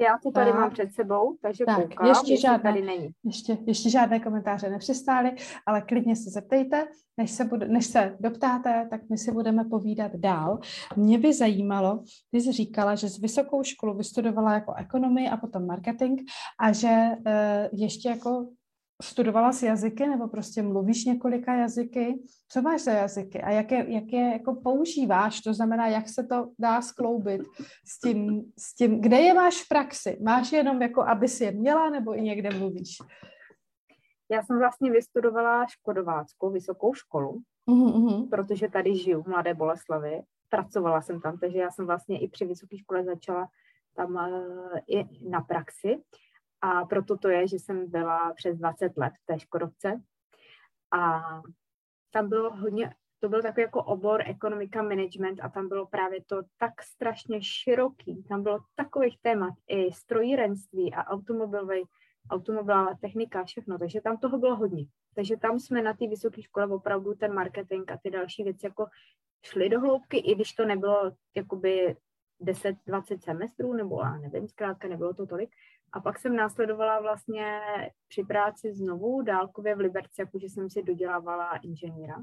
Já 0.00 0.18
to 0.22 0.30
tady 0.30 0.50
tak. 0.50 0.60
mám 0.60 0.70
před 0.70 0.92
sebou, 0.94 1.36
takže 1.42 1.64
tak, 1.64 1.80
koukám, 1.80 2.06
ještě 2.06 2.36
žádné, 2.36 2.62
tady 2.62 2.82
není. 2.82 3.08
Ještě, 3.24 3.58
ještě 3.66 3.90
žádné 3.90 4.20
komentáře 4.20 4.70
nepřistály, 4.70 5.32
ale 5.66 5.82
klidně 5.82 6.16
se 6.16 6.30
zeptejte, 6.30 6.86
než 7.16 7.30
se, 7.30 7.44
bude, 7.44 7.68
než 7.68 7.86
se 7.86 8.16
doptáte, 8.20 8.86
tak 8.90 9.00
my 9.10 9.18
si 9.18 9.32
budeme 9.32 9.64
povídat 9.64 10.12
dál. 10.16 10.58
Mě 10.96 11.18
by 11.18 11.34
zajímalo, 11.34 12.02
ty 12.30 12.40
jsi 12.40 12.52
říkala, 12.52 12.94
že 12.94 13.08
z 13.08 13.20
vysokou 13.20 13.62
školu 13.62 13.96
vystudovala 13.96 14.54
jako 14.54 14.74
ekonomii 14.74 15.28
a 15.28 15.36
potom 15.36 15.66
marketing 15.66 16.20
a 16.60 16.72
že 16.72 16.88
e, 17.26 17.70
ještě 17.72 18.08
jako 18.08 18.46
studovala 19.02 19.52
s 19.52 19.62
jazyky 19.62 20.06
nebo 20.06 20.28
prostě 20.28 20.62
mluvíš 20.62 21.04
několika 21.04 21.54
jazyky? 21.54 22.22
Co 22.48 22.62
máš 22.62 22.80
za 22.80 22.92
jazyky 22.92 23.42
a 23.42 23.50
jak 23.50 23.70
je, 23.70 23.92
jak 23.92 24.12
je 24.12 24.32
jako 24.32 24.54
používáš? 24.54 25.40
To 25.40 25.54
znamená, 25.54 25.86
jak 25.86 26.08
se 26.08 26.24
to 26.24 26.48
dá 26.58 26.82
skloubit 26.82 27.40
s 27.86 28.00
tím, 28.00 28.52
s 28.58 28.74
tím, 28.74 29.00
kde 29.00 29.20
je 29.20 29.34
máš 29.34 29.62
v 29.62 29.68
praxi? 29.68 30.18
Máš 30.24 30.52
jenom 30.52 30.82
jako, 30.82 31.02
aby 31.02 31.28
si 31.28 31.44
je 31.44 31.52
měla 31.52 31.90
nebo 31.90 32.16
i 32.18 32.22
někde 32.22 32.58
mluvíš? 32.58 32.96
Já 34.30 34.42
jsem 34.42 34.58
vlastně 34.58 34.90
vystudovala 34.90 35.66
Škodováckou 35.66 36.50
vysokou 36.50 36.94
školu, 36.94 37.42
uh-huh. 37.68 38.28
protože 38.28 38.68
tady 38.68 38.96
žiju 38.96 39.22
v 39.22 39.26
Mladé 39.26 39.54
Boleslavi. 39.54 40.22
Pracovala 40.48 41.02
jsem 41.02 41.20
tam, 41.20 41.38
takže 41.38 41.58
já 41.58 41.70
jsem 41.70 41.86
vlastně 41.86 42.20
i 42.20 42.28
při 42.28 42.44
vysoké 42.44 42.78
škole 42.78 43.04
začala 43.04 43.48
tam 43.96 44.14
uh, 44.14 44.78
i 44.88 45.28
na 45.30 45.40
praxi. 45.40 45.98
A 46.62 46.84
proto 46.84 47.16
to 47.16 47.28
je, 47.28 47.48
že 47.48 47.56
jsem 47.56 47.90
byla 47.90 48.32
přes 48.34 48.58
20 48.58 48.96
let 48.96 49.12
v 49.22 49.26
té 49.26 49.38
Škodovce. 49.38 50.02
A 50.90 51.22
tam 52.10 52.28
bylo 52.28 52.56
hodně, 52.56 52.94
to 53.20 53.28
byl 53.28 53.42
takový 53.42 53.62
jako 53.62 53.84
obor 53.84 54.22
ekonomika 54.26 54.82
management 54.82 55.40
a 55.42 55.48
tam 55.48 55.68
bylo 55.68 55.86
právě 55.86 56.24
to 56.26 56.42
tak 56.58 56.82
strašně 56.82 57.42
široký. 57.42 58.22
Tam 58.28 58.42
bylo 58.42 58.58
takových 58.74 59.18
témat 59.22 59.54
i 59.68 59.92
strojírenství 59.92 60.94
a 60.94 61.04
automobilový, 61.04 61.82
automobilová 62.30 62.94
technika, 63.00 63.44
všechno, 63.44 63.78
takže 63.78 64.00
tam 64.00 64.16
toho 64.16 64.38
bylo 64.38 64.56
hodně. 64.56 64.84
Takže 65.14 65.36
tam 65.36 65.58
jsme 65.58 65.82
na 65.82 65.92
té 65.92 66.08
vysoké 66.08 66.42
škole 66.42 66.66
opravdu 66.66 67.14
ten 67.14 67.34
marketing 67.34 67.90
a 67.90 67.98
ty 68.02 68.10
další 68.10 68.44
věci 68.44 68.66
jako 68.66 68.86
šli 69.44 69.68
do 69.68 69.80
hloubky, 69.80 70.16
i 70.18 70.34
když 70.34 70.52
to 70.52 70.64
nebylo 70.64 71.12
jakoby 71.36 71.96
10-20 72.40 73.18
semestrů, 73.18 73.72
nebo 73.72 74.00
já 74.00 74.16
nevím, 74.16 74.48
zkrátka 74.48 74.88
nebylo 74.88 75.14
to 75.14 75.26
tolik, 75.26 75.50
a 75.92 76.00
pak 76.00 76.18
jsem 76.18 76.36
následovala 76.36 77.00
vlastně 77.00 77.60
při 78.08 78.24
práci 78.24 78.72
znovu 78.72 79.22
dálkově 79.22 79.74
v 79.74 79.78
Liberci, 79.78 80.20
jakože 80.20 80.46
jsem 80.46 80.70
si 80.70 80.82
dodělávala 80.82 81.56
inženýra, 81.56 82.16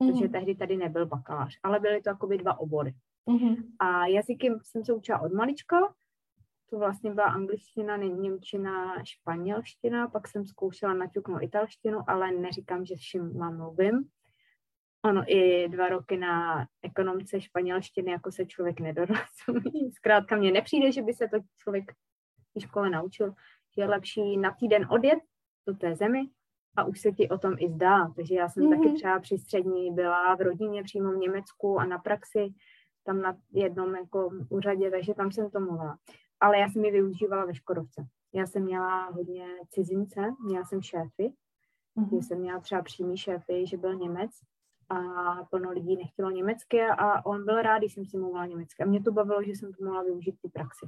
mm. 0.00 0.12
protože 0.12 0.28
tehdy 0.28 0.54
tady 0.54 0.76
nebyl 0.76 1.06
bakalář, 1.06 1.58
ale 1.62 1.80
byly 1.80 2.02
to 2.02 2.08
jakoby 2.08 2.38
dva 2.38 2.58
obory. 2.58 2.94
Mm. 3.26 3.54
A 3.78 4.06
jazyky 4.06 4.52
jsem 4.62 4.84
se 4.84 4.92
učila 4.92 5.20
od 5.20 5.32
malička, 5.32 5.94
to 6.70 6.78
vlastně 6.78 7.14
byla 7.14 7.26
angličtina, 7.26 7.96
němčina, 7.96 9.04
španělština, 9.04 10.08
pak 10.08 10.28
jsem 10.28 10.46
zkoušela 10.46 10.94
naťuknout 10.94 11.42
italštinu, 11.42 12.00
ale 12.06 12.32
neříkám, 12.32 12.84
že 12.84 12.96
všim 12.96 13.38
mám 13.38 13.56
mluvím. 13.56 14.08
Ono 15.04 15.22
i 15.26 15.68
dva 15.68 15.88
roky 15.88 16.16
na 16.16 16.66
ekonomce 16.82 17.40
španělštiny, 17.40 18.10
jako 18.10 18.32
se 18.32 18.46
člověk 18.46 18.80
nedorozumí. 18.80 19.92
Zkrátka 19.92 20.36
mně 20.36 20.52
nepřijde, 20.52 20.92
že 20.92 21.02
by 21.02 21.12
se 21.12 21.28
to 21.28 21.36
člověk 21.58 21.92
škole 22.60 22.90
naučil, 22.90 23.34
že 23.74 23.82
je 23.82 23.88
lepší 23.88 24.36
na 24.36 24.50
týden 24.50 24.86
odjet 24.90 25.18
do 25.66 25.74
té 25.74 25.94
zemi 25.94 26.20
a 26.76 26.84
už 26.84 27.00
se 27.00 27.12
ti 27.12 27.28
o 27.28 27.38
tom 27.38 27.54
i 27.58 27.70
zdá. 27.70 28.12
Takže 28.16 28.34
já 28.34 28.48
jsem 28.48 28.64
mm-hmm. 28.64 28.82
taky 28.82 28.94
třeba 28.94 29.20
při 29.20 29.38
střední 29.38 29.92
byla 29.92 30.36
v 30.36 30.40
rodině 30.40 30.82
přímo 30.82 31.12
v 31.12 31.16
Německu 31.16 31.78
a 31.78 31.84
na 31.84 31.98
praxi 31.98 32.54
tam 33.04 33.22
na 33.22 33.36
jednom 33.52 33.94
jako 33.94 34.30
úřadě, 34.50 34.90
takže 34.90 35.14
tam 35.14 35.32
jsem 35.32 35.50
to 35.50 35.60
mluvila. 35.60 35.98
Ale 36.40 36.58
já 36.58 36.68
jsem 36.68 36.84
ji 36.84 36.90
využívala 36.90 37.44
ve 37.44 37.54
Škodovce. 37.54 38.06
Já 38.34 38.46
jsem 38.46 38.62
měla 38.62 39.10
hodně 39.10 39.46
cizince, 39.70 40.20
měla 40.44 40.64
jsem 40.64 40.82
šéfy, 40.82 41.32
mm-hmm. 41.96 42.18
jsem 42.18 42.38
měla 42.38 42.60
třeba 42.60 42.82
přímý 42.82 43.16
šéfy, 43.16 43.66
že 43.66 43.76
byl 43.76 43.94
Němec 43.94 44.30
a 44.88 44.98
plno 45.50 45.70
lidí 45.70 45.96
nechtělo 45.96 46.30
německy 46.30 46.82
a 46.82 47.26
on 47.26 47.44
byl 47.44 47.62
rád, 47.62 47.78
když 47.78 47.94
jsem 47.94 48.06
si 48.06 48.18
mluvila 48.18 48.46
německy. 48.46 48.82
A 48.82 48.86
mě 48.86 49.02
to 49.02 49.12
bavilo, 49.12 49.42
že 49.42 49.50
jsem 49.50 49.72
to 49.72 49.84
mohla 49.84 50.02
využít 50.02 50.38
v 50.44 50.52
praxi. 50.52 50.86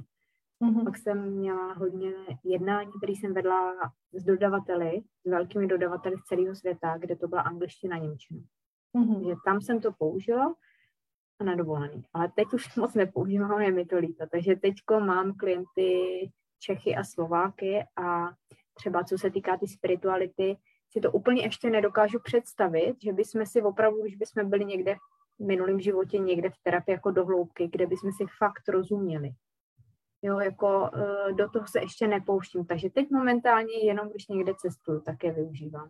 Mm-hmm. 0.63 0.83
Pak 0.83 0.97
jsem 0.97 1.31
měla 1.31 1.73
hodně 1.73 2.11
jednání, 2.43 2.91
které 2.97 3.13
jsem 3.13 3.33
vedla 3.33 3.73
s 4.13 4.23
dodavateli, 4.23 5.01
s 5.25 5.29
velkými 5.29 5.67
dodavateli 5.67 6.17
z 6.17 6.23
celého 6.23 6.55
světa, 6.55 6.97
kde 6.97 7.15
to 7.15 7.27
byla 7.27 7.41
angličtina 7.41 7.95
a 7.95 7.99
němčina. 7.99 8.39
Mm-hmm. 8.95 9.13
Takže 9.13 9.35
tam 9.45 9.61
jsem 9.61 9.81
to 9.81 9.91
použila 9.91 10.55
a 11.39 11.43
na 11.43 11.55
dovolený. 11.55 12.03
Ale 12.13 12.31
teď 12.35 12.53
už 12.53 12.75
moc 12.75 12.93
nepoužívám, 12.93 13.61
je 13.61 13.71
mi 13.71 13.85
to 13.85 13.97
líto. 13.97 14.25
Takže 14.31 14.55
teď 14.55 14.73
mám 14.99 15.33
klienty 15.33 15.91
Čechy 16.59 16.95
a 16.95 17.03
Slováky 17.03 17.83
a 17.95 18.29
třeba 18.73 19.03
co 19.03 19.17
se 19.17 19.31
týká 19.31 19.57
ty 19.57 19.67
spirituality, 19.67 20.57
si 20.91 20.99
to 20.99 21.11
úplně 21.11 21.43
ještě 21.43 21.69
nedokážu 21.69 22.19
představit, 22.19 22.95
že 23.03 23.13
bychom 23.13 23.45
si 23.45 23.61
opravdu, 23.61 24.01
když 24.01 24.15
bychom 24.15 24.49
byli 24.49 24.65
někde 24.65 24.95
v 25.39 25.45
minulém 25.45 25.79
životě, 25.79 26.17
někde 26.17 26.49
v 26.49 26.63
terapii 26.63 26.93
jako 26.93 27.11
dohloubky, 27.11 27.67
kde 27.67 27.87
bychom 27.87 28.11
si 28.11 28.25
fakt 28.37 28.69
rozuměli. 28.69 29.31
Jo, 30.21 30.39
jako 30.39 30.89
uh, 30.95 31.35
do 31.35 31.49
toho 31.49 31.67
se 31.67 31.79
ještě 31.79 32.07
nepouštím, 32.07 32.65
takže 32.65 32.89
teď 32.89 33.11
momentálně 33.11 33.73
jenom, 33.83 34.09
když 34.09 34.27
někde 34.27 34.53
cestuju, 34.61 34.99
tak 34.99 35.23
je 35.23 35.31
využívám. 35.31 35.89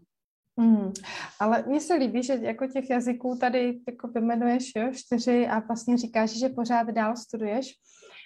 Hmm. 0.59 0.93
Ale 1.39 1.63
mně 1.67 1.81
se 1.81 1.93
líbí, 1.93 2.23
že 2.23 2.33
jako 2.33 2.67
těch 2.67 2.89
jazyků 2.89 3.37
tady 3.41 3.79
jako 3.87 4.07
vymenuješ 4.07 4.71
jo, 4.75 4.91
čtyři 4.93 5.47
a 5.47 5.59
vlastně 5.59 5.97
říkáš, 5.97 6.39
že 6.39 6.49
pořád 6.49 6.87
dál 6.87 7.15
studuješ. 7.15 7.73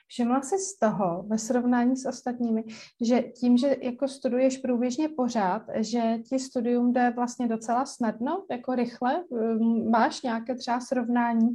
Všimla 0.07 0.41
jsi 0.41 0.57
z 0.57 0.79
toho 0.79 1.23
ve 1.27 1.37
srovnání 1.37 1.97
s 1.97 2.05
ostatními, 2.05 2.63
že 3.01 3.21
tím, 3.21 3.57
že 3.57 3.75
jako 3.81 4.07
studuješ 4.07 4.57
průběžně 4.57 5.09
pořád, 5.09 5.61
že 5.75 6.17
ti 6.29 6.39
studium 6.39 6.93
jde 6.93 7.13
vlastně 7.15 7.47
docela 7.47 7.85
snadno, 7.85 8.45
jako 8.51 8.75
rychle? 8.75 9.23
Máš 9.89 10.21
nějaké 10.21 10.55
třeba 10.55 10.79
srovnání, 10.79 11.53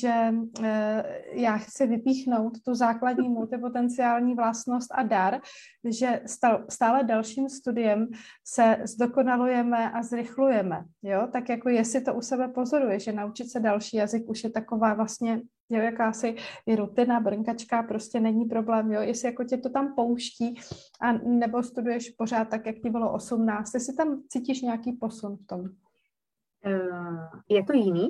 že 0.00 0.34
e, 0.62 1.04
já 1.32 1.56
chci 1.56 1.86
vypíchnout 1.86 2.52
tu 2.64 2.74
základní 2.74 3.28
multipotenciální 3.38 4.34
vlastnost 4.34 4.88
a 4.94 5.02
dar, 5.02 5.40
že 5.84 6.22
stále 6.68 7.04
dalším 7.04 7.48
studiem 7.48 8.08
se 8.44 8.76
zdokonalujeme 8.84 9.90
a 9.90 10.02
zrychlujeme, 10.02 10.84
jo? 11.02 11.28
Tak 11.32 11.48
jako 11.48 11.68
jestli 11.68 12.00
to 12.00 12.14
u 12.14 12.20
sebe 12.20 12.48
pozoruje, 12.48 13.00
že 13.00 13.12
naučit 13.12 13.50
se 13.50 13.60
další 13.60 13.96
jazyk 13.96 14.28
už 14.28 14.44
je 14.44 14.50
taková 14.50 14.94
vlastně 14.94 15.40
Jo, 15.68 15.80
jakási 15.80 16.36
i 16.66 16.76
rutina, 16.76 17.20
brnkačka 17.20 17.82
prostě 17.82 18.20
není 18.20 18.44
problém, 18.44 18.92
jo, 18.92 19.00
jestli 19.00 19.28
jako 19.28 19.44
tě 19.44 19.56
to 19.56 19.70
tam 19.70 19.94
pouští 19.94 20.60
a 21.00 21.12
nebo 21.12 21.62
studuješ 21.62 22.10
pořád 22.10 22.48
tak, 22.48 22.66
jak 22.66 22.76
ti 22.76 22.90
bylo 22.90 23.12
18, 23.12 23.74
jestli 23.74 23.94
tam 23.94 24.22
cítíš 24.28 24.62
nějaký 24.62 24.92
posun 24.92 25.36
v 25.36 25.46
tom? 25.46 25.60
Uh, 25.60 27.28
je 27.48 27.64
to 27.64 27.72
jiný, 27.72 28.08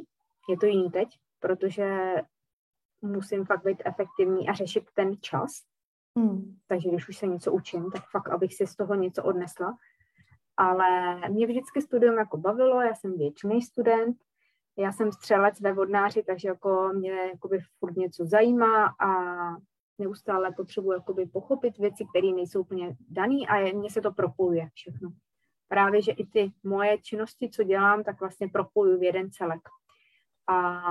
je 0.48 0.56
to 0.56 0.66
jiný 0.66 0.90
teď, 0.90 1.08
protože 1.40 2.14
musím 3.02 3.44
fakt 3.44 3.64
být 3.64 3.82
efektivní 3.84 4.48
a 4.48 4.52
řešit 4.52 4.84
ten 4.94 5.12
čas. 5.20 5.52
Hmm. 6.18 6.56
Takže 6.66 6.88
když 6.88 7.08
už 7.08 7.16
se 7.16 7.26
něco 7.26 7.52
učím, 7.52 7.90
tak 7.90 8.02
fakt, 8.10 8.28
abych 8.28 8.54
si 8.54 8.66
z 8.66 8.76
toho 8.76 8.94
něco 8.94 9.24
odnesla. 9.24 9.76
Ale 10.56 11.20
mě 11.28 11.46
vždycky 11.46 11.82
studium 11.82 12.18
jako 12.18 12.36
bavilo, 12.36 12.82
já 12.82 12.94
jsem 12.94 13.18
věčný 13.18 13.62
student, 13.62 14.16
já 14.78 14.92
jsem 14.92 15.12
střelec 15.12 15.60
ve 15.60 15.72
vodnáři, 15.72 16.22
takže 16.22 16.48
jako 16.48 16.90
mě 16.94 17.10
jakoby 17.10 17.58
furt 17.78 17.96
něco 17.96 18.24
zajímá 18.24 18.86
a 18.86 19.10
neustále 19.98 20.52
potřebuji 20.52 20.92
jakoby 20.92 21.26
pochopit 21.26 21.78
věci, 21.78 22.04
které 22.10 22.32
nejsou 22.32 22.60
úplně 22.60 22.96
dané 23.08 23.36
a 23.48 23.72
mě 23.74 23.90
se 23.90 24.00
to 24.00 24.12
propojuje 24.12 24.68
všechno. 24.74 25.10
Právě, 25.68 26.02
že 26.02 26.12
i 26.12 26.26
ty 26.26 26.52
moje 26.64 26.98
činnosti, 26.98 27.50
co 27.50 27.62
dělám, 27.62 28.04
tak 28.04 28.20
vlastně 28.20 28.48
propojuji 28.48 28.98
v 28.98 29.02
jeden 29.02 29.30
celek. 29.30 29.60
A 30.48 30.82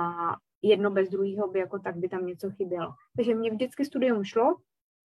jedno 0.62 0.90
bez 0.90 1.08
druhého 1.08 1.48
by 1.48 1.58
jako 1.58 1.78
tak 1.78 1.96
by 1.96 2.08
tam 2.08 2.26
něco 2.26 2.50
chybělo. 2.50 2.94
Takže 3.16 3.34
mě 3.34 3.50
vždycky 3.50 3.84
studium 3.84 4.24
šlo, 4.24 4.56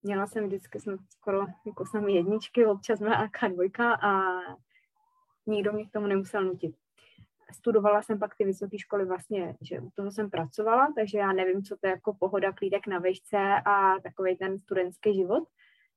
měla 0.04 0.28
jsem 0.28 0.48
vždycky 0.48 0.80
jsem 0.80 0.98
skoro 1.10 1.46
jako 1.66 1.86
sami 1.86 2.14
jedničky, 2.14 2.66
občas 2.66 3.00
měla 3.00 3.30
dvojka 3.50 3.94
a 3.94 4.24
nikdo 5.46 5.74
mě 5.74 5.86
k 5.88 5.92
tomu 5.92 6.08
nemusel 6.08 6.44
nutit 6.44 6.81
studovala 7.54 8.02
jsem 8.02 8.20
pak 8.20 8.36
ty 8.36 8.46
vysoké 8.46 8.80
školy 8.80 9.06
vlastně, 9.06 9.56
že 9.62 9.80
u 9.80 9.90
toho 9.96 10.12
jsem 10.12 10.30
pracovala, 10.30 10.94
takže 10.96 11.18
já 11.18 11.32
nevím, 11.32 11.64
co 11.64 11.76
to 11.82 11.88
je 11.88 11.92
jako 11.92 12.14
pohoda, 12.14 12.52
klídek 12.52 12.88
na 12.88 13.00
vejšce 13.00 13.38
a 13.66 14.00
takový 14.04 14.38
ten 14.38 14.60
studentský 14.60 15.14
život. 15.14 15.44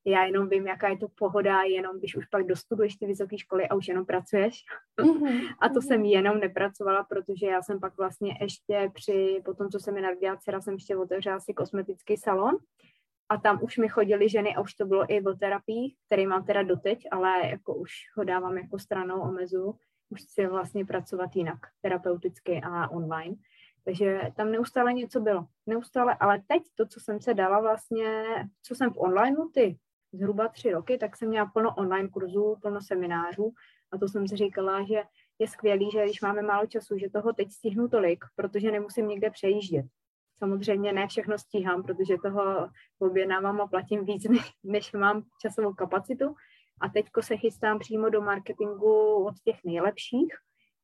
Já 0.06 0.24
jenom 0.24 0.48
vím, 0.48 0.66
jaká 0.66 0.88
je 0.88 0.98
to 0.98 1.08
pohoda, 1.08 1.62
jenom 1.62 1.98
když 1.98 2.16
už 2.16 2.26
pak 2.26 2.46
dostuduješ 2.46 2.96
ty 2.96 3.06
vysoké 3.06 3.38
školy 3.38 3.68
a 3.68 3.74
už 3.74 3.88
jenom 3.88 4.06
pracuješ. 4.06 4.64
Mm-hmm. 5.00 5.54
a 5.60 5.68
to 5.68 5.82
jsem 5.82 6.04
jenom 6.04 6.38
nepracovala, 6.38 7.04
protože 7.04 7.46
já 7.46 7.62
jsem 7.62 7.80
pak 7.80 7.96
vlastně 7.96 8.38
ještě 8.40 8.90
při, 8.94 9.42
po 9.44 9.54
tom, 9.54 9.68
co 9.68 9.78
se 9.78 9.92
mi 9.92 10.00
narodila 10.00 10.36
dcera, 10.36 10.60
jsem 10.60 10.74
ještě 10.74 10.96
otevřela 10.96 11.40
si 11.40 11.54
kosmetický 11.54 12.16
salon 12.16 12.58
a 13.28 13.36
tam 13.36 13.58
už 13.62 13.78
mi 13.78 13.88
chodily 13.88 14.28
ženy 14.28 14.54
a 14.54 14.60
už 14.60 14.74
to 14.74 14.86
bylo 14.86 15.12
i 15.12 15.22
o 15.22 15.34
terapii, 15.34 15.94
který 16.06 16.26
mám 16.26 16.44
teda 16.44 16.62
doteď, 16.62 17.06
ale 17.10 17.48
jako 17.48 17.74
už 17.74 17.90
ho 18.16 18.24
dávám 18.24 18.58
jako 18.58 18.78
stranou, 18.78 19.20
omezu 19.20 19.74
už 20.14 20.22
si 20.22 20.46
vlastně 20.46 20.84
pracovat 20.84 21.36
jinak, 21.36 21.58
terapeuticky 21.82 22.60
a 22.64 22.88
online. 22.88 23.36
Takže 23.84 24.20
tam 24.36 24.50
neustále 24.50 24.92
něco 24.92 25.20
bylo. 25.20 25.46
Neustále, 25.66 26.16
ale 26.20 26.42
teď 26.46 26.62
to, 26.74 26.86
co 26.86 27.00
jsem 27.00 27.20
se 27.20 27.34
dala 27.34 27.60
vlastně, 27.60 28.24
co 28.62 28.74
jsem 28.74 28.90
v 28.90 28.98
online 28.98 29.36
ty 29.54 29.78
zhruba 30.12 30.48
tři 30.48 30.70
roky, 30.70 30.98
tak 30.98 31.16
jsem 31.16 31.28
měla 31.28 31.46
plno 31.46 31.74
online 31.74 32.08
kurzů, 32.08 32.56
plno 32.62 32.80
seminářů 32.80 33.52
a 33.92 33.98
to 33.98 34.08
jsem 34.08 34.28
si 34.28 34.36
říkala, 34.36 34.84
že 34.84 35.02
je 35.38 35.48
skvělý, 35.48 35.90
že 35.90 36.04
když 36.04 36.20
máme 36.20 36.42
málo 36.42 36.66
času, 36.66 36.98
že 36.98 37.10
toho 37.10 37.32
teď 37.32 37.52
stihnu 37.52 37.88
tolik, 37.88 38.24
protože 38.36 38.70
nemusím 38.70 39.08
někde 39.08 39.30
přejíždět. 39.30 39.86
Samozřejmě 40.38 40.92
ne 40.92 41.06
všechno 41.06 41.38
stíhám, 41.38 41.82
protože 41.82 42.14
toho 42.22 42.68
objednávám 42.98 43.60
a 43.60 43.66
platím 43.66 44.04
víc, 44.04 44.26
než 44.64 44.92
mám 44.92 45.22
časovou 45.40 45.74
kapacitu, 45.74 46.34
a 46.80 46.88
teďko 46.88 47.22
se 47.22 47.36
chystám 47.36 47.78
přímo 47.78 48.08
do 48.08 48.20
marketingu 48.20 49.24
od 49.24 49.34
těch 49.44 49.56
nejlepších 49.64 50.34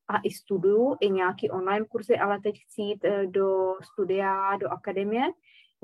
a 0.09 0.21
i 0.25 0.31
studuju, 0.31 0.97
i 1.01 1.11
nějaký 1.11 1.51
online 1.51 1.87
kurzy, 1.87 2.17
ale 2.17 2.41
teď 2.41 2.55
chci 2.65 2.83
jít 2.83 3.05
eh, 3.05 3.27
do 3.27 3.75
studia, 3.83 4.57
do 4.57 4.69
akademie, 4.69 5.23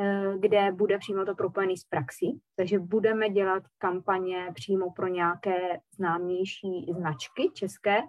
eh, 0.01 0.35
kde 0.39 0.73
bude 0.73 0.99
přímo 0.99 1.25
to 1.25 1.35
propojený 1.35 1.77
s 1.77 1.85
praxí. 1.85 2.41
Takže 2.57 2.79
budeme 2.79 3.31
dělat 3.31 3.63
kampaně 3.79 4.51
přímo 4.55 4.93
pro 4.93 5.07
nějaké 5.07 5.81
známější 5.97 6.87
značky 6.99 7.51
české. 7.55 8.03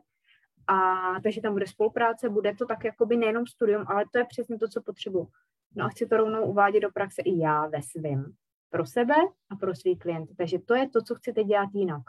A 0.68 0.94
takže 1.24 1.42
tam 1.42 1.54
bude 1.54 1.68
spolupráce, 1.68 2.30
bude 2.30 2.56
to 2.56 2.66
tak 2.66 2.84
jakoby 2.84 3.18
nejenom 3.18 3.48
studium, 3.48 3.86
ale 3.88 4.06
to 4.12 4.18
je 4.18 4.26
přesně 4.26 4.58
to, 4.60 4.68
co 4.68 4.82
potřebuji. 4.82 5.28
No 5.76 5.86
a 5.86 5.90
chci 5.90 6.08
to 6.08 6.18
rovnou 6.18 6.46
uvádět 6.46 6.84
do 6.84 6.92
praxe 6.92 7.22
i 7.22 7.40
já 7.40 7.68
ve 7.68 7.82
svém 7.82 8.34
pro 8.70 8.86
sebe 8.86 9.16
a 9.50 9.56
pro 9.56 9.76
svý 9.76 9.98
klienty. 9.98 10.36
Takže 10.38 10.60
to 10.60 10.76
je 10.76 10.90
to, 10.90 11.02
co 11.02 11.16
chci 11.16 11.34
teď 11.34 11.48
dělat 11.48 11.70
jinak. 11.74 12.04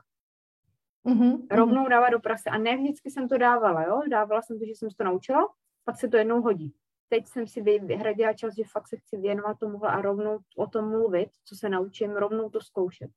Mm-hmm. 1.07 1.47
Rovnou 1.51 1.89
dávat 1.89 2.11
do 2.11 2.21
praxe. 2.21 2.51
A 2.51 2.59
ne 2.59 2.77
vždycky 2.77 3.11
jsem 3.11 3.29
to 3.29 3.39
dávala, 3.39 3.83
jo? 3.83 4.01
Dávala 4.11 4.43
jsem 4.43 4.59
to, 4.59 4.65
že 4.65 4.71
jsem 4.71 4.89
to 4.97 5.05
naučila, 5.05 5.49
pak 5.85 6.01
se 6.01 6.09
to 6.09 6.17
jednou 6.17 6.43
hodí. 6.43 6.75
Teď 7.09 7.27
jsem 7.27 7.47
si 7.47 7.63
vyhradila 7.63 8.33
čas, 8.33 8.55
že 8.55 8.63
fakt 8.73 8.89
se 8.89 8.97
chci 8.97 9.17
věnovat 9.17 9.59
tomuhle 9.59 9.89
a 9.89 10.01
rovnou 10.01 10.39
o 10.57 10.67
tom 10.67 10.89
mluvit, 10.91 11.29
co 11.45 11.57
se 11.57 11.69
naučím, 11.69 12.11
rovnou 12.11 12.51
to 12.51 12.61
zkoušet. 12.61 13.11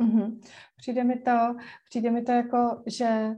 Mm-hmm. 0.00 0.40
Přijde, 0.76 1.04
mi 1.04 1.18
to, 1.18 1.56
přijde 1.88 2.10
mi 2.10 2.22
to 2.22 2.32
jako, 2.32 2.82
že 2.86 3.36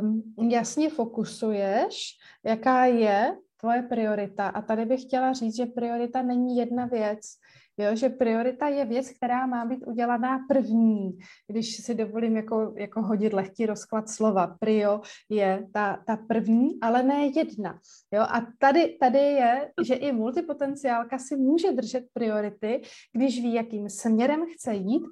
um, 0.00 0.50
jasně 0.50 0.90
fokusuješ, 0.90 2.18
jaká 2.44 2.84
je 2.84 3.36
tvoje 3.56 3.82
priorita. 3.82 4.48
A 4.48 4.62
tady 4.62 4.84
bych 4.84 5.02
chtěla 5.02 5.32
říct, 5.32 5.56
že 5.56 5.66
priorita 5.66 6.22
není 6.22 6.56
jedna 6.56 6.86
věc, 6.86 7.20
Jo, 7.80 7.96
že 7.96 8.08
priorita 8.08 8.68
je 8.68 8.84
věc, 8.84 9.10
která 9.10 9.46
má 9.46 9.64
být 9.64 9.84
udělaná 9.86 10.38
první. 10.48 11.18
Když 11.48 11.76
si 11.76 11.94
dovolím 11.94 12.36
jako, 12.36 12.74
jako 12.76 13.02
hodit 13.02 13.32
lehký 13.32 13.66
rozklad 13.66 14.08
slova, 14.08 14.46
prio 14.60 15.00
je 15.28 15.68
ta, 15.72 16.02
ta 16.06 16.16
první, 16.16 16.80
ale 16.80 17.02
ne 17.02 17.26
jedna. 17.26 17.78
Jo, 18.12 18.22
a 18.22 18.46
tady, 18.58 18.96
tady 19.00 19.18
je, 19.18 19.72
že 19.84 19.94
i 19.94 20.12
multipotenciálka 20.12 21.18
si 21.18 21.36
může 21.36 21.72
držet 21.72 22.04
priority, 22.12 22.82
když 23.12 23.40
ví, 23.42 23.54
jakým 23.54 23.88
směrem 23.88 24.44
chce 24.54 24.74
jít 24.74 25.02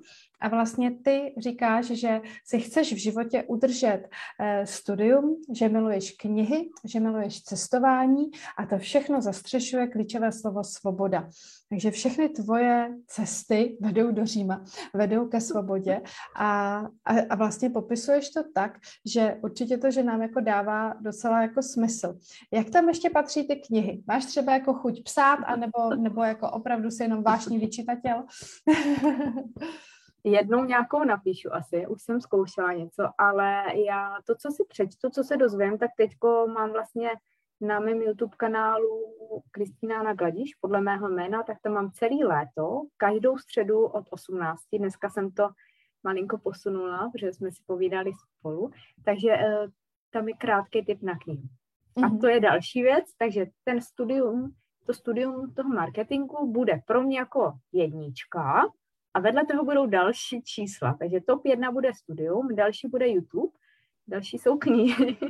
a 0.40 0.48
vlastně 0.48 0.90
ty 0.90 1.34
říkáš, 1.38 1.84
že 1.84 2.20
si 2.44 2.60
chceš 2.60 2.92
v 2.92 2.96
životě 2.96 3.42
udržet 3.42 4.08
eh, 4.40 4.66
studium, 4.66 5.36
že 5.54 5.68
miluješ 5.68 6.10
knihy, 6.10 6.68
že 6.84 7.00
miluješ 7.00 7.42
cestování 7.42 8.30
a 8.58 8.66
to 8.66 8.78
všechno 8.78 9.20
zastřešuje 9.20 9.86
klíčové 9.86 10.32
slovo 10.32 10.64
svoboda. 10.64 11.28
Takže 11.68 11.90
všechny 11.90 12.28
tvoje 12.28 12.94
cesty 13.06 13.78
vedou 13.80 14.10
do 14.10 14.26
Říma, 14.26 14.64
vedou 14.94 15.28
ke 15.28 15.40
svobodě 15.40 16.00
a, 16.36 16.78
a, 17.04 17.20
a 17.30 17.34
vlastně 17.34 17.70
popisuješ 17.70 18.30
to 18.30 18.42
tak, 18.54 18.78
že 19.06 19.36
určitě 19.42 19.78
to, 19.78 19.90
že 19.90 20.02
nám 20.02 20.22
jako 20.22 20.40
dává 20.40 20.94
docela 21.00 21.42
jako 21.42 21.62
smysl. 21.62 22.18
Jak 22.52 22.70
tam 22.70 22.88
ještě 22.88 23.10
patří 23.10 23.48
ty 23.48 23.56
knihy? 23.56 24.02
Máš 24.06 24.26
třeba 24.26 24.52
jako 24.52 24.74
chuť 24.74 25.02
psát, 25.04 25.38
anebo, 25.46 25.96
nebo 25.96 26.22
jako 26.22 26.50
opravdu 26.50 26.90
si 26.90 27.02
jenom 27.02 27.22
vášní 27.22 27.58
vyčítatel? 27.58 28.24
jednou 30.24 30.64
nějakou 30.64 31.04
napíšu 31.04 31.54
asi, 31.54 31.86
už 31.86 32.02
jsem 32.02 32.20
zkoušela 32.20 32.72
něco, 32.72 33.10
ale 33.18 33.64
já 33.86 34.16
to, 34.26 34.34
co 34.34 34.50
si 34.50 34.64
přečtu, 34.68 35.10
co 35.10 35.24
se 35.24 35.36
dozvím, 35.36 35.78
tak 35.78 35.90
teďko 35.96 36.46
mám 36.54 36.72
vlastně 36.72 37.10
na 37.60 37.80
mém 37.80 38.02
YouTube 38.02 38.36
kanálu 38.36 39.14
Kristýna 39.50 40.02
na 40.02 40.14
Gladiš, 40.14 40.54
podle 40.54 40.80
mého 40.80 41.08
jména, 41.08 41.42
tak 41.42 41.56
to 41.62 41.70
mám 41.70 41.90
celý 41.90 42.24
léto, 42.24 42.82
každou 42.96 43.38
středu 43.38 43.86
od 43.86 44.04
18. 44.10 44.62
Dneska 44.78 45.10
jsem 45.10 45.30
to 45.30 45.48
malinko 46.02 46.38
posunula, 46.38 47.10
protože 47.12 47.32
jsme 47.32 47.50
si 47.50 47.62
povídali 47.66 48.12
spolu, 48.38 48.70
takže 49.04 49.28
uh, 49.28 49.70
tam 50.10 50.28
je 50.28 50.34
krátký 50.34 50.84
tip 50.84 51.02
na 51.02 51.18
knihu. 51.18 51.42
Mm-hmm. 51.42 52.04
A 52.04 52.08
mhm. 52.08 52.18
to 52.18 52.26
je 52.26 52.40
další 52.40 52.82
věc, 52.82 53.04
takže 53.18 53.46
ten 53.64 53.80
studium, 53.80 54.54
to 54.86 54.94
studium 54.94 55.54
toho 55.54 55.68
marketingu 55.68 56.52
bude 56.52 56.80
pro 56.86 57.02
mě 57.02 57.18
jako 57.18 57.52
jednička, 57.72 58.68
a 59.14 59.20
vedle 59.20 59.46
toho 59.46 59.64
budou 59.64 59.86
další 59.86 60.42
čísla. 60.42 60.96
Takže 60.98 61.20
top 61.20 61.46
jedna 61.46 61.72
bude 61.72 61.94
studium, 61.94 62.54
další 62.54 62.88
bude 62.88 63.08
YouTube, 63.08 63.52
další 64.06 64.38
jsou 64.38 64.58
knihy. 64.58 65.16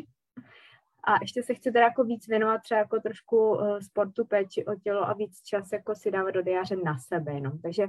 A 1.05 1.15
ještě 1.21 1.43
se 1.43 1.55
chci 1.55 1.73
teda 1.73 1.85
jako 1.85 2.05
víc 2.05 2.29
věnovat 2.29 2.59
třeba 2.59 2.79
jako 2.79 3.01
trošku 3.01 3.37
uh, 3.37 3.79
sportu, 3.79 4.25
péči 4.25 4.65
o 4.65 4.75
tělo 4.75 5.09
a 5.09 5.13
víc 5.13 5.43
čas 5.43 5.73
jako 5.73 5.95
si 5.95 6.11
dávat 6.11 6.31
do 6.31 6.43
diáře 6.43 6.77
na 6.77 6.99
sebe 6.99 7.33
jenom. 7.33 7.59
Takže 7.59 7.87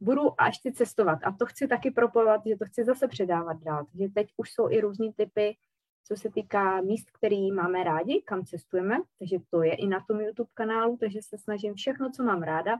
budu 0.00 0.40
až 0.40 0.58
ty 0.58 0.72
cestovat 0.72 1.18
a 1.22 1.32
to 1.32 1.46
chci 1.46 1.68
taky 1.68 1.90
propojovat, 1.90 2.40
že 2.46 2.56
to 2.56 2.64
chci 2.64 2.84
zase 2.84 3.08
předávat 3.08 3.62
dál. 3.62 3.84
Takže 3.92 4.08
teď 4.14 4.32
už 4.36 4.52
jsou 4.52 4.70
i 4.70 4.80
různý 4.80 5.12
typy, 5.12 5.56
co 6.04 6.16
se 6.16 6.30
týká 6.30 6.80
míst, 6.80 7.10
který 7.10 7.52
máme 7.52 7.84
rádi, 7.84 8.22
kam 8.26 8.44
cestujeme, 8.44 8.98
takže 9.18 9.36
to 9.50 9.62
je 9.62 9.74
i 9.74 9.86
na 9.86 10.04
tom 10.08 10.20
YouTube 10.20 10.50
kanálu, 10.54 10.96
takže 10.96 11.20
se 11.22 11.38
snažím 11.38 11.74
všechno, 11.74 12.10
co 12.10 12.22
mám 12.22 12.42
ráda, 12.42 12.76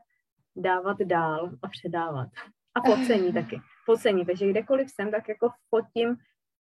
dávat 0.57 0.99
dál 0.99 1.51
a 1.63 1.69
předávat. 1.69 2.29
A 2.75 2.81
focení 2.81 3.33
taky. 3.33 3.61
Focení, 3.85 4.27
takže 4.27 4.51
kdekoliv 4.51 4.91
jsem, 4.91 5.11
tak 5.11 5.29
jako 5.29 5.49
fotím. 5.69 6.17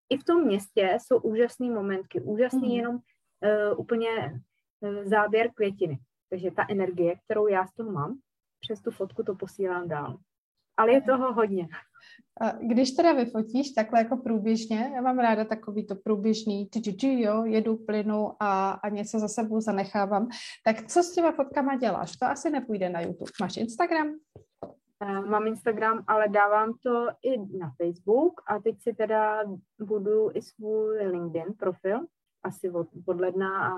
I 0.08 0.16
v 0.18 0.24
tom 0.24 0.44
městě 0.44 0.98
jsou 1.00 1.18
úžasné 1.18 1.70
momentky, 1.70 2.20
úžasný 2.20 2.68
mm. 2.68 2.74
jenom 2.74 2.94
uh, 2.94 3.80
úplně 3.80 4.40
uh, 4.80 5.04
záběr 5.04 5.50
květiny. 5.54 5.98
Takže 6.30 6.50
ta 6.50 6.66
energie, 6.70 7.16
kterou 7.24 7.46
já 7.46 7.66
z 7.66 7.74
toho 7.74 7.92
mám, 7.92 8.18
přes 8.60 8.80
tu 8.80 8.90
fotku 8.90 9.22
to 9.22 9.34
posílám 9.34 9.88
dál. 9.88 10.18
Ale 10.76 10.92
je 10.92 11.02
toho 11.02 11.32
hodně. 11.32 11.68
Když 12.60 12.90
teda 12.90 13.12
vyfotíš 13.12 13.70
takhle 13.70 13.98
jako 13.98 14.16
průběžně, 14.16 14.92
já 14.94 15.00
mám 15.00 15.18
ráda 15.18 15.44
takový 15.44 15.86
to 15.86 15.94
průběžný, 15.94 16.68
jo, 17.02 17.44
jedu, 17.44 17.76
plynu 17.76 18.32
a, 18.40 18.70
a 18.70 18.88
něco 18.88 19.18
za 19.18 19.28
sebou 19.28 19.60
zanechávám, 19.60 20.28
tak 20.64 20.86
co 20.86 21.02
s 21.02 21.14
těma 21.14 21.32
fotkama 21.32 21.76
děláš? 21.76 22.16
To 22.16 22.26
asi 22.26 22.50
nepůjde 22.50 22.88
na 22.88 23.00
YouTube. 23.00 23.30
Máš 23.40 23.56
Instagram? 23.56 24.06
Mám 25.28 25.46
Instagram, 25.46 26.04
ale 26.06 26.28
dávám 26.28 26.72
to 26.82 27.08
i 27.22 27.38
na 27.58 27.72
Facebook 27.82 28.40
a 28.48 28.58
teď 28.58 28.76
si 28.82 28.94
teda 28.94 29.44
budu 29.80 30.30
i 30.34 30.42
svůj 30.42 31.06
LinkedIn 31.06 31.54
profil, 31.58 32.00
asi 32.42 32.70
od, 32.70 32.88
od 33.06 33.20
ledna 33.20 33.68
a 33.68 33.70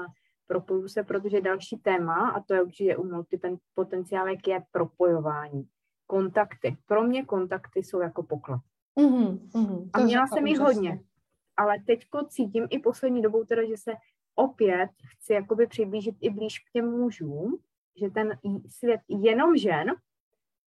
propoju 0.47 0.89
se, 0.89 1.03
protože 1.03 1.41
další 1.41 1.77
téma, 1.77 2.31
a 2.31 2.41
to 2.41 2.55
je 2.55 2.63
určitě 2.63 2.97
u 2.97 3.05
multipotenciálek, 3.05 4.49
je 4.49 4.63
propojování 4.73 5.69
kontakty. 6.09 6.77
Pro 6.87 7.03
mě 7.03 7.25
kontakty 7.25 7.83
jsou 7.83 8.01
jako 8.01 8.23
poklad. 8.23 8.61
Mm-hmm, 8.99 9.39
mm-hmm. 9.39 9.91
A 9.93 10.01
měla 10.01 10.27
jsem 10.27 10.47
jich 10.47 10.59
hodně. 10.59 11.01
Ale 11.57 11.77
teďko 11.87 12.25
cítím 12.25 12.67
i 12.71 12.79
poslední 12.79 13.23
dobou 13.23 13.45
teda, 13.45 13.69
že 13.69 13.77
se 13.77 13.93
opět 14.35 14.91
chci 15.07 15.33
jakoby 15.33 15.67
přiblížit 15.67 16.15
i 16.21 16.31
blíž 16.31 16.59
k 16.59 16.73
těm 16.73 16.91
mužům, 16.91 17.59
že 18.01 18.11
ten 18.11 18.39
svět 18.69 19.01
jenom 19.09 19.57
žen, 19.57 19.95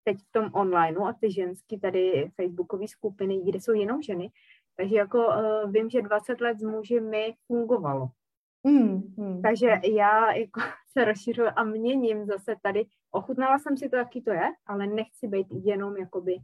teď 0.03 0.17
v 0.17 0.31
tom 0.31 0.49
onlineu 0.53 1.03
a 1.03 1.13
ty 1.13 1.31
ženský 1.31 1.79
tady 1.79 2.31
facebookové 2.35 2.87
skupiny, 2.87 3.41
kde 3.45 3.59
jsou 3.59 3.73
jenom 3.73 4.01
ženy, 4.01 4.31
takže 4.75 4.95
jako 4.95 5.27
uh, 5.27 5.71
vím, 5.71 5.89
že 5.89 6.01
20 6.01 6.41
let 6.41 6.59
s 6.59 6.63
muži 6.63 6.99
mi 6.99 7.35
fungovalo. 7.47 8.09
Mm, 8.63 9.13
mm. 9.17 9.41
Takže 9.41 9.67
já 9.83 10.31
jako 10.31 10.61
se 10.91 11.05
rozšiřuju 11.05 11.49
a 11.55 11.63
měním 11.63 12.25
zase 12.25 12.55
tady. 12.61 12.85
Ochutnala 13.11 13.59
jsem 13.59 13.77
si 13.77 13.89
to, 13.89 13.95
jaký 13.95 14.21
to 14.21 14.31
je, 14.31 14.49
ale 14.65 14.87
nechci 14.87 15.27
být 15.27 15.47
jenom 15.51 15.97
jakoby 15.97 16.35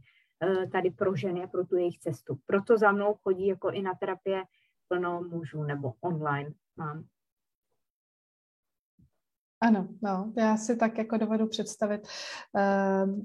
eh, 0.42 0.66
tady 0.66 0.90
pro 0.90 1.16
ženy 1.16 1.44
a 1.44 1.46
pro 1.46 1.66
tu 1.66 1.76
jejich 1.76 1.98
cestu. 1.98 2.38
Proto 2.46 2.78
za 2.78 2.92
mnou 2.92 3.14
chodí 3.14 3.46
jako 3.46 3.70
i 3.70 3.82
na 3.82 3.94
terapie 3.94 4.44
plno 4.88 5.22
mužů 5.22 5.62
nebo 5.62 5.92
online 6.00 6.50
mám. 6.76 7.04
Ano, 9.60 9.88
no, 10.02 10.32
já 10.36 10.56
si 10.56 10.76
tak 10.76 10.98
jako 10.98 11.16
dovedu 11.16 11.46
představit, 11.46 12.08
uh, 12.52 13.20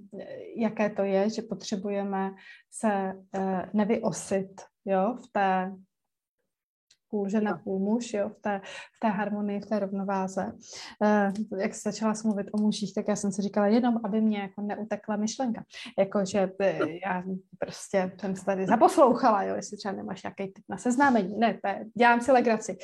jaké 0.56 0.89
to 0.89 1.03
je, 1.03 1.29
že 1.29 1.41
potřebujeme 1.41 2.32
se 2.71 3.13
uh, 3.38 3.62
nevyosit 3.73 4.62
jo, 4.86 5.17
v 5.23 5.32
té 5.32 5.75
půl 7.13 7.30
žena, 7.30 7.62
půl 7.63 7.80
muž, 7.80 8.13
jo, 8.13 8.30
v 8.30 8.41
té, 8.41 8.62
v 8.95 8.99
té 8.99 9.08
harmonii, 9.08 9.60
v 9.60 9.65
té 9.65 9.80
rovnováze. 9.80 10.52
Uh, 11.54 11.60
jak 11.60 11.73
se 11.73 11.91
začala 11.91 12.13
mluvit 12.26 12.47
o 12.52 12.62
mužích, 12.62 12.93
tak 12.93 13.08
já 13.08 13.15
jsem 13.15 13.32
si 13.32 13.41
říkala 13.41 13.67
jenom, 13.67 13.99
aby 14.04 14.21
mě 14.21 14.39
jako 14.39 14.62
neutekla 14.62 15.15
myšlenka. 15.15 15.63
Jako, 15.97 16.26
že 16.26 16.49
by, 16.60 16.99
já 17.06 17.23
prostě 17.60 18.12
jsem 18.21 18.36
se 18.36 18.45
tady 18.45 18.65
zaposlouchala, 18.65 19.43
jo, 19.43 19.56
jestli 19.56 19.78
třeba 19.78 19.93
nemáš 19.93 20.23
nějaký 20.23 20.54
typ 20.54 20.65
na 20.69 20.78
seznámení. 20.78 21.38
Ne, 21.38 21.54
to 21.54 21.67
je, 21.67 21.86
dělám 21.97 22.21
si 22.21 22.32
legraci. 22.32 22.78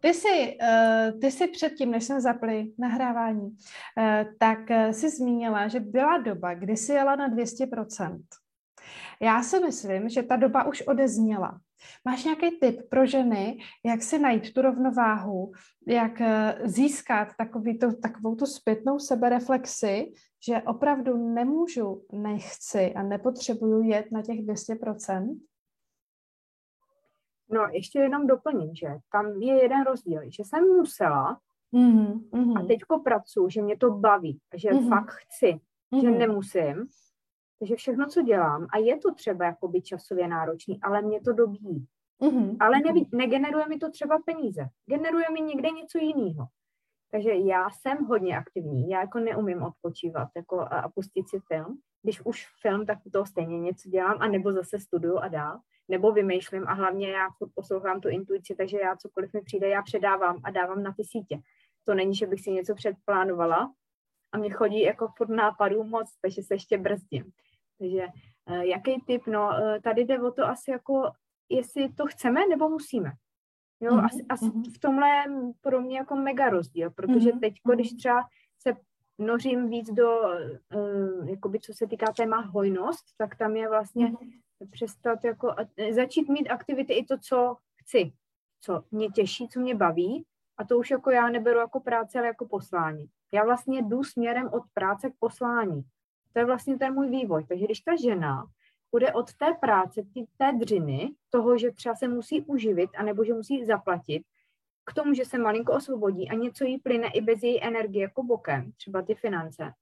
Ty 0.00 0.14
jsi, 0.14 0.56
uh, 0.62 1.20
ty 1.20 1.30
jsi 1.30 1.48
předtím, 1.48 1.90
než 1.90 2.04
jsme 2.04 2.20
zapli 2.20 2.72
nahrávání, 2.78 3.48
uh, 3.48 3.54
tak 4.38 4.70
jsi 4.90 5.10
zmínila, 5.10 5.68
že 5.68 5.80
byla 5.80 6.18
doba, 6.18 6.54
kdy 6.54 6.76
jsi 6.76 6.92
jela 6.92 7.16
na 7.16 7.28
200%. 7.28 8.20
Já 9.20 9.42
si 9.42 9.60
myslím, 9.60 10.08
že 10.08 10.22
ta 10.22 10.36
doba 10.36 10.64
už 10.64 10.82
odezněla. 10.82 11.60
Máš 12.04 12.24
nějaký 12.24 12.50
tip 12.50 12.88
pro 12.88 13.06
ženy, 13.06 13.58
jak 13.84 14.02
si 14.02 14.18
najít 14.18 14.54
tu 14.54 14.62
rovnováhu, 14.62 15.52
jak 15.86 16.20
eh, 16.20 16.58
získat 16.64 17.28
takový 17.38 17.78
to, 17.78 17.92
takovou 17.92 18.34
tu 18.34 18.46
zpětnou 18.46 18.98
sebereflexi, 18.98 20.12
že 20.46 20.62
opravdu 20.62 21.34
nemůžu, 21.34 22.04
nechci 22.12 22.94
a 22.94 23.02
nepotřebuju 23.02 23.82
jet 23.82 24.12
na 24.12 24.22
těch 24.22 24.40
200%? 24.40 25.40
No, 27.50 27.68
ještě 27.72 27.98
jenom 27.98 28.26
doplním, 28.26 28.74
že 28.74 28.86
tam 29.12 29.42
je 29.42 29.62
jeden 29.62 29.84
rozdíl, 29.84 30.20
že 30.24 30.44
jsem 30.44 30.64
musela 30.64 31.38
mm-hmm. 31.72 32.58
a 32.58 32.66
teďko 32.66 32.98
pracuji, 32.98 33.48
že 33.48 33.62
mě 33.62 33.76
to 33.76 33.90
baví, 33.90 34.40
že 34.56 34.68
mm-hmm. 34.68 34.88
fakt 34.88 35.10
chci, 35.10 35.60
mm-hmm. 35.92 36.02
že 36.02 36.10
nemusím, 36.10 36.86
takže 37.62 37.76
všechno, 37.76 38.06
co 38.06 38.22
dělám, 38.22 38.66
a 38.72 38.78
je 38.78 38.98
to 38.98 39.14
třeba 39.14 39.44
jakoby 39.44 39.82
časově 39.82 40.28
náročný, 40.28 40.80
ale 40.82 41.02
mě 41.02 41.20
to 41.20 41.32
dobíjí. 41.32 41.86
Mm-hmm. 42.20 42.56
Ale 42.60 42.80
ne, 42.80 42.92
negeneruje 43.12 43.68
mi 43.68 43.78
to 43.78 43.90
třeba 43.90 44.18
peníze. 44.24 44.68
Generuje 44.86 45.24
mi 45.32 45.40
někde 45.40 45.70
něco 45.70 45.98
jiného. 45.98 46.46
Takže 47.10 47.34
já 47.34 47.70
jsem 47.70 48.04
hodně 48.04 48.38
aktivní. 48.38 48.90
Já 48.90 49.00
jako 49.00 49.18
neumím 49.18 49.62
odpočívat 49.62 50.28
jako 50.36 50.60
a, 50.60 50.64
a 50.64 50.88
pustit 50.88 51.28
si 51.28 51.38
film. 51.40 51.78
Když 52.02 52.20
už 52.24 52.46
film, 52.60 52.86
tak 52.86 52.98
to 53.12 53.26
stejně 53.26 53.60
něco 53.60 53.88
dělám, 53.88 54.16
a 54.20 54.28
nebo 54.28 54.52
zase 54.52 54.78
studuju 54.78 55.18
a 55.18 55.28
dál. 55.28 55.58
Nebo 55.88 56.12
vymýšlím 56.12 56.68
a 56.68 56.72
hlavně 56.72 57.10
já 57.10 57.28
poslouchám 57.54 58.00
tu 58.00 58.08
intuici, 58.08 58.54
takže 58.54 58.78
já 58.78 58.96
cokoliv 58.96 59.32
mi 59.32 59.42
přijde, 59.42 59.68
já 59.68 59.82
předávám 59.82 60.40
a 60.44 60.50
dávám 60.50 60.82
na 60.82 60.92
ty 60.92 61.04
sítě. 61.04 61.40
To 61.84 61.94
není, 61.94 62.14
že 62.14 62.26
bych 62.26 62.40
si 62.40 62.50
něco 62.50 62.74
předplánovala 62.74 63.72
a 64.32 64.38
mě 64.38 64.50
chodí 64.50 64.82
jako 64.82 65.08
furt 65.16 65.30
nápadů 65.30 65.84
moc, 65.84 66.16
takže 66.22 66.42
se 66.42 66.54
ještě 66.54 66.78
brzdím. 66.78 67.32
Takže 67.82 68.06
uh, 68.50 68.62
jaký 68.62 69.00
typ? 69.06 69.26
No, 69.26 69.48
uh, 69.48 69.78
tady 69.82 70.04
jde 70.04 70.20
o 70.20 70.30
to 70.30 70.46
asi 70.46 70.70
jako, 70.70 71.10
jestli 71.48 71.92
to 71.92 72.06
chceme 72.06 72.46
nebo 72.46 72.68
musíme. 72.68 73.12
Jo, 73.80 73.92
mm-hmm. 73.92 74.04
asi, 74.04 74.24
asi 74.28 74.44
mhm. 74.44 74.64
v 74.64 74.78
tomhle 74.78 75.08
je 75.08 75.24
pro 75.60 75.80
mě 75.80 75.98
jako 75.98 76.16
mega 76.16 76.50
rozdíl, 76.50 76.90
protože 76.90 77.30
mm-hmm. 77.30 77.40
teď, 77.40 77.54
když 77.74 77.90
mhm. 77.90 77.98
třeba 77.98 78.22
se 78.58 78.76
nořím 79.18 79.68
víc 79.68 79.90
do, 79.90 80.20
uh, 80.74 81.28
jakoby 81.28 81.60
co 81.60 81.74
se 81.74 81.86
týká 81.86 82.12
téma 82.12 82.40
hojnost, 82.40 83.04
tak 83.16 83.36
tam 83.36 83.56
je 83.56 83.68
vlastně 83.68 84.06
mm-hmm. 84.06 84.70
přestat 84.70 85.24
jako, 85.24 85.54
začít 85.90 86.28
mít 86.28 86.48
aktivity 86.48 86.92
i 86.92 87.04
to, 87.04 87.18
co 87.18 87.56
chci, 87.76 88.12
co 88.60 88.82
mě 88.90 89.08
těší, 89.08 89.48
co 89.48 89.60
mě 89.60 89.74
baví 89.74 90.24
a 90.58 90.64
to 90.64 90.78
už 90.78 90.90
jako 90.90 91.10
já 91.10 91.28
neberu 91.28 91.58
jako 91.58 91.80
práce, 91.80 92.18
ale 92.18 92.26
jako 92.26 92.46
poslání. 92.46 93.06
Já 93.32 93.44
vlastně 93.44 93.82
jdu 93.82 94.04
směrem 94.04 94.48
od 94.52 94.62
práce 94.74 95.10
k 95.10 95.14
poslání. 95.18 95.82
To 96.32 96.38
je 96.38 96.44
vlastně 96.44 96.78
ten 96.78 96.94
můj 96.94 97.08
vývoj. 97.08 97.44
Takže 97.48 97.64
když 97.64 97.80
ta 97.80 97.96
žena 97.96 98.46
bude 98.92 99.12
od 99.12 99.34
té 99.34 99.54
práce, 99.60 100.02
té 100.38 100.52
dřiny, 100.52 101.14
toho, 101.30 101.58
že 101.58 101.70
třeba 101.70 101.94
se 101.94 102.08
musí 102.08 102.40
uživit, 102.40 102.90
anebo 102.96 103.24
že 103.24 103.34
musí 103.34 103.64
zaplatit, 103.64 104.22
k 104.84 104.94
tomu, 104.94 105.14
že 105.14 105.24
se 105.24 105.38
malinko 105.38 105.72
osvobodí 105.72 106.30
a 106.30 106.34
něco 106.34 106.64
jí 106.64 106.78
plyne 106.78 107.08
i 107.14 107.20
bez 107.20 107.42
její 107.42 107.62
energie 107.62 108.02
jako 108.02 108.22
bokem, 108.22 108.72
třeba 108.72 109.02
ty 109.02 109.14
finance, 109.14 109.72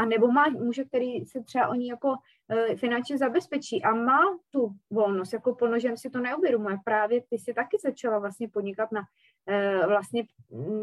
a 0.00 0.04
nebo 0.04 0.32
má 0.32 0.48
muže, 0.48 0.84
který 0.84 1.26
se 1.26 1.42
třeba 1.42 1.68
oni 1.68 1.88
jako 1.88 2.14
e, 2.48 2.76
finančně 2.76 3.18
zabezpečí 3.18 3.82
a 3.82 3.94
má 3.94 4.20
tu 4.50 4.76
volnost, 4.90 5.32
jako 5.32 5.54
plnožen 5.54 5.96
si 5.96 6.10
to 6.10 6.20
neuvědomuje. 6.20 6.76
Právě 6.84 7.22
ty 7.30 7.38
si 7.38 7.54
taky 7.54 7.76
začala 7.82 8.18
vlastně 8.18 8.48
podnikat 8.48 8.92
na, 8.92 9.02
e, 9.46 9.86
vlastně, 9.86 10.24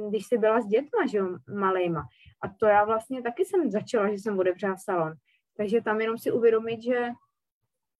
když 0.09 0.25
jsi 0.25 0.37
byla 0.37 0.61
s 0.61 0.65
dětma, 0.65 1.07
že 1.07 1.17
jo, 1.17 1.37
malejma. 1.59 2.07
A 2.41 2.47
to 2.47 2.65
já 2.65 2.85
vlastně 2.85 3.21
taky 3.21 3.45
jsem 3.45 3.71
začala, 3.71 4.09
že 4.09 4.13
jsem 4.13 4.39
otevřela 4.39 4.77
salon. 4.77 5.13
Takže 5.57 5.81
tam 5.81 6.01
jenom 6.01 6.17
si 6.17 6.31
uvědomit, 6.31 6.83
že 6.83 7.09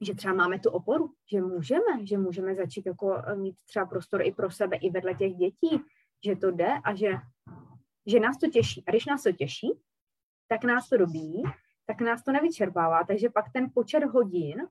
že 0.02 0.16
třeba 0.16 0.34
máme 0.34 0.60
tu 0.60 0.70
oporu, 0.70 1.12
že 1.32 1.42
můžeme, 1.42 2.06
že 2.06 2.18
můžeme 2.18 2.56
začít 2.56 2.86
jako 2.86 3.18
e, 3.18 3.36
mít 3.36 3.56
třeba 3.66 3.86
prostor 3.86 4.22
i 4.22 4.32
pro 4.32 4.52
sebe, 4.52 4.78
i 4.78 4.90
vedle 4.90 5.14
těch 5.14 5.34
dětí, 5.34 5.82
že 6.26 6.36
to 6.36 6.52
jde 6.52 6.70
a 6.84 6.96
že, 6.96 7.14
že 8.06 8.20
nás 8.20 8.38
to 8.38 8.50
těší. 8.50 8.84
A 8.88 8.92
když 8.92 9.06
nás 9.06 9.24
to 9.24 9.32
těší, 9.32 9.72
tak 10.48 10.64
nás 10.64 10.90
to 10.90 10.98
dobíjí, 10.98 11.44
tak 11.86 12.02
nás 12.02 12.24
to 12.24 12.32
nevyčerpává. 12.32 13.04
Takže 13.04 13.30
pak 13.30 13.46
ten 13.54 13.72
počet 13.74 14.04
hodin 14.04 14.68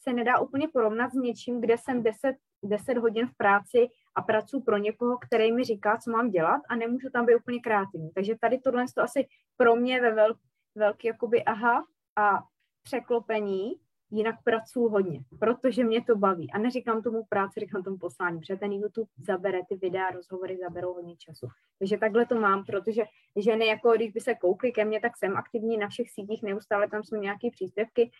se 0.00 0.12
nedá 0.12 0.38
úplně 0.38 0.68
porovnat 0.68 1.10
s 1.10 1.14
něčím, 1.14 1.60
kde 1.60 1.78
jsem 1.78 2.02
10, 2.02 2.36
10 2.62 2.98
hodin 2.98 3.26
v 3.26 3.36
práci 3.36 3.88
a 4.14 4.22
pracuji 4.22 4.62
pro 4.62 4.76
někoho, 4.76 5.18
který 5.18 5.52
mi 5.52 5.64
říká, 5.64 5.96
co 5.96 6.10
mám 6.10 6.30
dělat 6.30 6.62
a 6.68 6.76
nemůžu 6.76 7.10
tam 7.10 7.26
být 7.26 7.34
úplně 7.34 7.60
kreativní. 7.60 8.10
Takže 8.14 8.34
tady 8.40 8.58
tohle 8.58 8.84
to 8.94 9.02
asi 9.02 9.28
pro 9.56 9.76
mě 9.76 10.00
ve 10.00 10.14
velk, 10.14 10.38
velký 10.74 11.06
jakoby 11.06 11.44
aha 11.44 11.84
a 12.16 12.38
překlopení, 12.82 13.72
jinak 14.10 14.34
pracuji 14.44 14.88
hodně, 14.88 15.20
protože 15.40 15.84
mě 15.84 16.04
to 16.04 16.16
baví. 16.16 16.50
A 16.52 16.58
neříkám 16.58 17.02
tomu 17.02 17.24
práci, 17.28 17.60
říkám 17.60 17.82
tomu 17.82 17.98
poslání, 17.98 18.38
protože 18.38 18.56
ten 18.56 18.72
YouTube 18.72 19.10
zabere, 19.26 19.60
ty 19.68 19.76
videa, 19.76 20.10
rozhovory 20.10 20.58
zaberou 20.58 20.94
hodně 20.94 21.16
času. 21.16 21.48
Takže 21.78 21.98
takhle 21.98 22.26
to 22.26 22.34
mám, 22.34 22.64
protože 22.64 23.02
ženy, 23.36 23.66
jako 23.66 23.92
když 23.92 24.12
by 24.12 24.20
se 24.20 24.34
koukly 24.34 24.72
ke 24.72 24.84
mně, 24.84 25.00
tak 25.00 25.16
jsem 25.16 25.36
aktivní 25.36 25.76
na 25.76 25.88
všech 25.88 26.10
sítích, 26.10 26.42
neustále 26.42 26.88
tam 26.88 27.02
jsou 27.02 27.16
nějaké 27.16 27.50
příspěvky, 27.50 28.10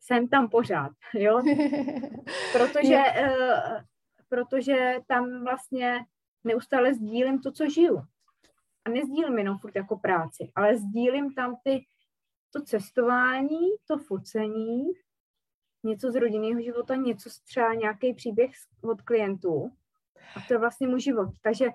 jsem 0.00 0.28
tam 0.28 0.48
pořád, 0.48 0.92
jo, 1.14 1.42
protože, 2.52 2.96
uh, 2.96 3.80
protože 4.28 4.94
tam 5.06 5.44
vlastně 5.44 6.00
neustále 6.44 6.94
sdílím 6.94 7.40
to, 7.40 7.52
co 7.52 7.70
žiju. 7.70 8.02
A 8.84 8.90
nezdílím 8.90 9.38
jenom 9.38 9.58
furt 9.58 9.76
jako 9.76 9.98
práci, 9.98 10.52
ale 10.54 10.76
sdílím 10.76 11.34
tam 11.34 11.56
ty 11.64 11.86
to 12.50 12.62
cestování, 12.62 13.58
to 13.86 13.98
focení, 13.98 14.84
něco 15.84 16.10
z 16.10 16.14
rodinného 16.14 16.60
života, 16.60 16.94
něco 16.94 17.30
třeba 17.44 17.74
nějaký 17.74 18.14
příběh 18.14 18.50
od 18.82 19.02
klientů. 19.02 19.72
A 20.36 20.40
to 20.48 20.54
je 20.54 20.58
vlastně 20.58 20.88
můj 20.88 21.00
život. 21.00 21.28
Takže 21.42 21.66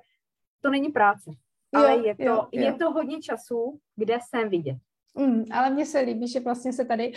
to 0.62 0.70
není 0.70 0.90
práce, 0.90 1.32
ale 1.74 1.98
jo, 1.98 2.04
je, 2.06 2.16
to, 2.16 2.24
jo, 2.24 2.48
jo. 2.52 2.62
je 2.64 2.74
to 2.74 2.92
hodně 2.92 3.22
času, 3.22 3.80
kde 3.96 4.18
jsem 4.30 4.50
vidět. 4.50 4.78
Mm, 5.16 5.44
ale 5.52 5.70
mně 5.70 5.86
se 5.86 6.00
líbí, 6.00 6.28
že 6.28 6.40
vlastně 6.40 6.74
se 6.74 6.86
tady, 6.86 7.12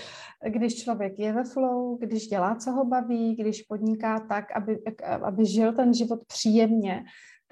když 0.49 0.83
člověk 0.83 1.19
je 1.19 1.33
ve 1.33 1.45
flow, 1.45 1.97
když 1.97 2.27
dělá, 2.27 2.57
co 2.57 2.71
ho 2.71 2.85
baví, 2.85 3.37
když 3.37 3.63
podniká 3.63 4.21
tak, 4.21 4.45
aby, 4.57 4.79
aby 5.23 5.47
žil 5.47 5.73
ten 5.73 5.95
život 5.95 6.21
příjemně, 6.27 7.05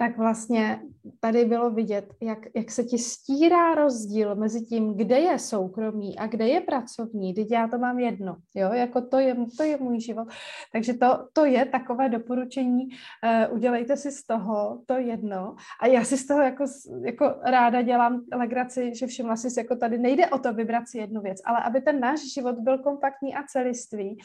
tak 0.03 0.17
vlastně 0.17 0.81
tady 1.19 1.45
bylo 1.45 1.69
vidět, 1.69 2.13
jak, 2.21 2.39
jak 2.55 2.71
se 2.71 2.83
ti 2.83 2.97
stírá 2.97 3.75
rozdíl 3.75 4.35
mezi 4.35 4.61
tím, 4.61 4.97
kde 4.97 5.19
je 5.19 5.39
soukromý 5.39 6.19
a 6.19 6.27
kde 6.27 6.47
je 6.47 6.61
pracovní. 6.61 7.33
Teď 7.33 7.51
já 7.51 7.67
to 7.67 7.77
mám 7.77 7.99
jedno, 7.99 8.35
jo, 8.55 8.73
jako 8.73 9.01
to 9.01 9.19
je, 9.19 9.35
to 9.57 9.63
je 9.63 9.77
můj 9.77 9.99
život. 9.99 10.27
Takže 10.71 10.93
to, 10.93 11.27
to 11.33 11.45
je 11.45 11.65
takové 11.65 12.09
doporučení, 12.09 12.83
uh, 12.83 13.55
udělejte 13.55 13.97
si 13.97 14.11
z 14.11 14.25
toho 14.25 14.81
to 14.85 14.93
jedno. 14.93 15.55
A 15.81 15.87
já 15.87 16.03
si 16.03 16.17
z 16.17 16.27
toho 16.27 16.41
jako, 16.41 16.65
jako 17.05 17.35
ráda 17.43 17.81
dělám 17.81 18.21
legraci, 18.35 18.95
že 18.95 19.07
všimla 19.07 19.35
si, 19.35 19.47
jako 19.57 19.75
tady 19.75 19.97
nejde 19.97 20.27
o 20.27 20.39
to 20.39 20.53
vybrat 20.53 20.87
si 20.87 20.97
jednu 20.97 21.21
věc, 21.21 21.37
ale 21.45 21.63
aby 21.63 21.81
ten 21.81 21.99
náš 21.99 22.33
život 22.33 22.55
byl 22.59 22.77
kompaktní 22.77 23.35
a 23.35 23.43
celistvý, 23.43 24.17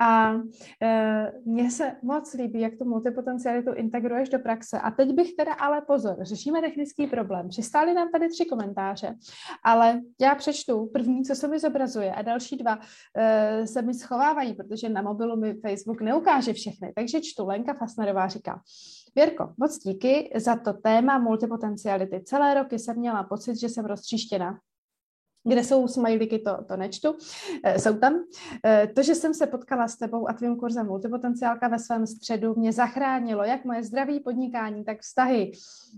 a 0.00 0.34
e, 0.82 1.32
mně 1.44 1.70
se 1.70 1.96
moc 2.02 2.34
líbí, 2.34 2.60
jak 2.60 2.76
tu 2.78 2.84
multipotencialitu 2.84 3.72
integruješ 3.74 4.28
do 4.28 4.38
praxe. 4.38 4.80
A 4.80 4.90
teď 4.90 5.12
bych 5.12 5.34
teda 5.34 5.52
ale 5.52 5.80
pozor, 5.80 6.16
řešíme 6.20 6.60
technický 6.60 7.06
problém. 7.06 7.48
Přistály 7.48 7.94
nám 7.94 8.08
tady 8.10 8.28
tři 8.28 8.44
komentáře, 8.44 9.14
ale 9.64 10.00
já 10.20 10.34
přečtu 10.34 10.90
první, 10.92 11.22
co 11.22 11.34
se 11.34 11.48
mi 11.48 11.58
zobrazuje 11.58 12.14
a 12.14 12.22
další 12.22 12.56
dva 12.56 12.78
e, 13.16 13.66
se 13.66 13.82
mi 13.82 13.94
schovávají, 13.94 14.54
protože 14.54 14.88
na 14.88 15.02
mobilu 15.02 15.36
mi 15.36 15.54
Facebook 15.54 16.00
neukáže 16.00 16.52
všechny. 16.52 16.92
Takže 16.94 17.20
čtu. 17.20 17.46
Lenka 17.46 17.74
Fasnerová 17.74 18.28
říká, 18.28 18.60
Věrko, 19.14 19.54
moc 19.58 19.78
díky 19.78 20.32
za 20.36 20.56
to 20.56 20.72
téma 20.72 21.18
multipotenciality. 21.18 22.20
Celé 22.24 22.54
roky 22.54 22.78
jsem 22.78 22.96
měla 22.96 23.22
pocit, 23.22 23.56
že 23.56 23.68
jsem 23.68 23.84
roztříštěna 23.84 24.58
kde 25.44 25.64
jsou 25.64 25.88
smajlíky, 25.88 26.38
to, 26.38 26.64
to 26.68 26.76
nečtu, 26.76 27.16
e, 27.64 27.78
jsou 27.78 27.98
tam. 27.98 28.24
E, 28.66 28.86
to, 28.86 29.02
že 29.02 29.14
jsem 29.14 29.34
se 29.34 29.46
potkala 29.46 29.88
s 29.88 29.96
tebou 29.96 30.28
a 30.28 30.32
tvým 30.32 30.56
kurzem 30.56 30.86
Multipotenciálka 30.86 31.68
ve 31.68 31.78
svém 31.78 32.06
středu, 32.06 32.54
mě 32.54 32.72
zachránilo 32.72 33.44
jak 33.44 33.64
moje 33.64 33.82
zdraví 33.84 34.20
podnikání, 34.20 34.84
tak 34.84 35.00
vztahy. 35.00 35.52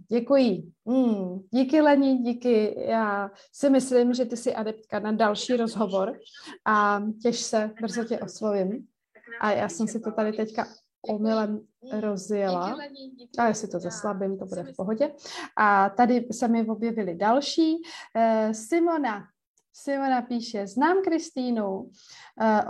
Děkuji. 0.08 0.62
Mm, 0.84 1.40
díky 1.50 1.80
Leni, 1.80 2.18
díky. 2.18 2.84
Já 2.88 3.30
si 3.52 3.70
myslím, 3.70 4.14
že 4.14 4.24
ty 4.24 4.36
jsi 4.36 4.54
adeptka 4.54 4.98
na 4.98 5.12
další 5.12 5.56
rozhovor 5.56 6.18
a 6.64 7.02
těž 7.22 7.40
se, 7.40 7.70
brzo 7.80 8.04
tě 8.04 8.18
oslovím. 8.18 8.86
A 9.40 9.52
já 9.52 9.68
jsem 9.68 9.88
si 9.88 10.00
to 10.00 10.10
tady 10.10 10.32
teďka 10.32 10.66
omylem 11.08 11.60
rozjela. 12.00 12.76
A 13.38 13.46
jestli 13.46 13.68
to 13.68 13.80
zaslabím, 13.80 14.38
to 14.38 14.46
bude 14.46 14.62
v 14.62 14.76
pohodě. 14.76 15.12
A 15.56 15.88
tady 15.88 16.26
se 16.32 16.48
mi 16.48 16.66
objevily 16.66 17.14
další. 17.14 17.76
Simona 18.52 19.24
Simona 19.82 20.22
píše, 20.22 20.66
znám 20.66 20.96
Kristýnu 21.04 21.78
uh, 21.80 21.88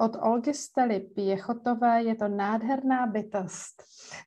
od 0.05 0.17
Olgy 0.21 0.55
Stely 0.55 1.01
Pěchotové, 1.01 2.03
je 2.03 2.15
to 2.15 2.29
nádherná 2.29 3.07
bytost. 3.07 3.83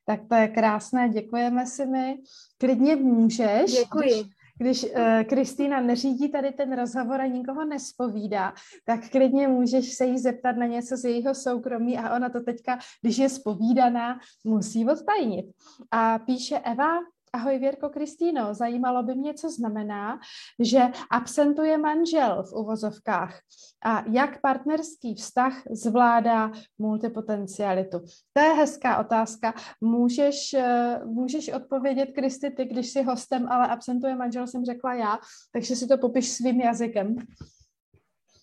Tak 0.06 0.20
to 0.28 0.34
je 0.34 0.48
krásné, 0.48 1.08
děkujeme 1.08 1.66
si 1.66 1.86
mi. 1.86 2.18
Klidně 2.58 2.96
můžeš. 2.96 3.70
Děkuji. 3.72 4.24
Když 4.24 4.24
uh, 4.60 5.22
Kristýna 5.28 5.80
neřídí 5.80 6.28
tady 6.28 6.52
ten 6.52 6.72
rozhovor 6.72 7.20
a 7.20 7.26
nikoho 7.26 7.64
nespovídá, 7.64 8.52
tak 8.84 9.10
klidně 9.10 9.48
můžeš 9.48 9.92
se 9.92 10.04
jí 10.04 10.18
zeptat 10.18 10.56
na 10.56 10.66
něco 10.66 10.96
z 10.96 11.04
jejího 11.04 11.34
soukromí 11.34 11.98
a 11.98 12.16
ona 12.16 12.28
to 12.28 12.40
teďka, 12.40 12.78
když 13.02 13.18
je 13.18 13.28
spovídaná, 13.28 14.20
musí 14.44 14.86
odtajnit. 14.86 15.46
A 15.90 16.18
píše 16.18 16.58
Eva, 16.58 16.98
Ahoj 17.34 17.58
Věrko 17.58 17.88
Kristýno, 17.88 18.54
zajímalo 18.54 19.02
by 19.02 19.14
mě, 19.14 19.34
co 19.34 19.50
znamená, 19.50 20.20
že 20.60 20.82
absentuje 21.10 21.78
manžel 21.78 22.42
v 22.42 22.52
uvozovkách 22.52 23.40
a 23.84 24.04
jak 24.10 24.40
partnerský 24.40 25.14
vztah 25.14 25.62
zvládá 25.70 26.50
multipotencialitu. 26.78 28.00
To 28.32 28.40
je 28.40 28.52
hezká 28.52 28.98
otázka. 28.98 29.54
Můžeš, 29.80 30.54
eh, 30.54 31.00
můžeš 31.04 31.48
odpovědět, 31.48 32.12
Kristi, 32.14 32.50
ty, 32.50 32.64
když 32.64 32.90
jsi 32.90 33.02
hostem, 33.02 33.48
ale 33.48 33.68
absentuje 33.68 34.16
manžel, 34.16 34.46
jsem 34.46 34.64
řekla 34.64 34.94
já, 34.94 35.18
takže 35.52 35.76
si 35.76 35.86
to 35.86 35.98
popiš 35.98 36.32
svým 36.32 36.60
jazykem. 36.60 37.16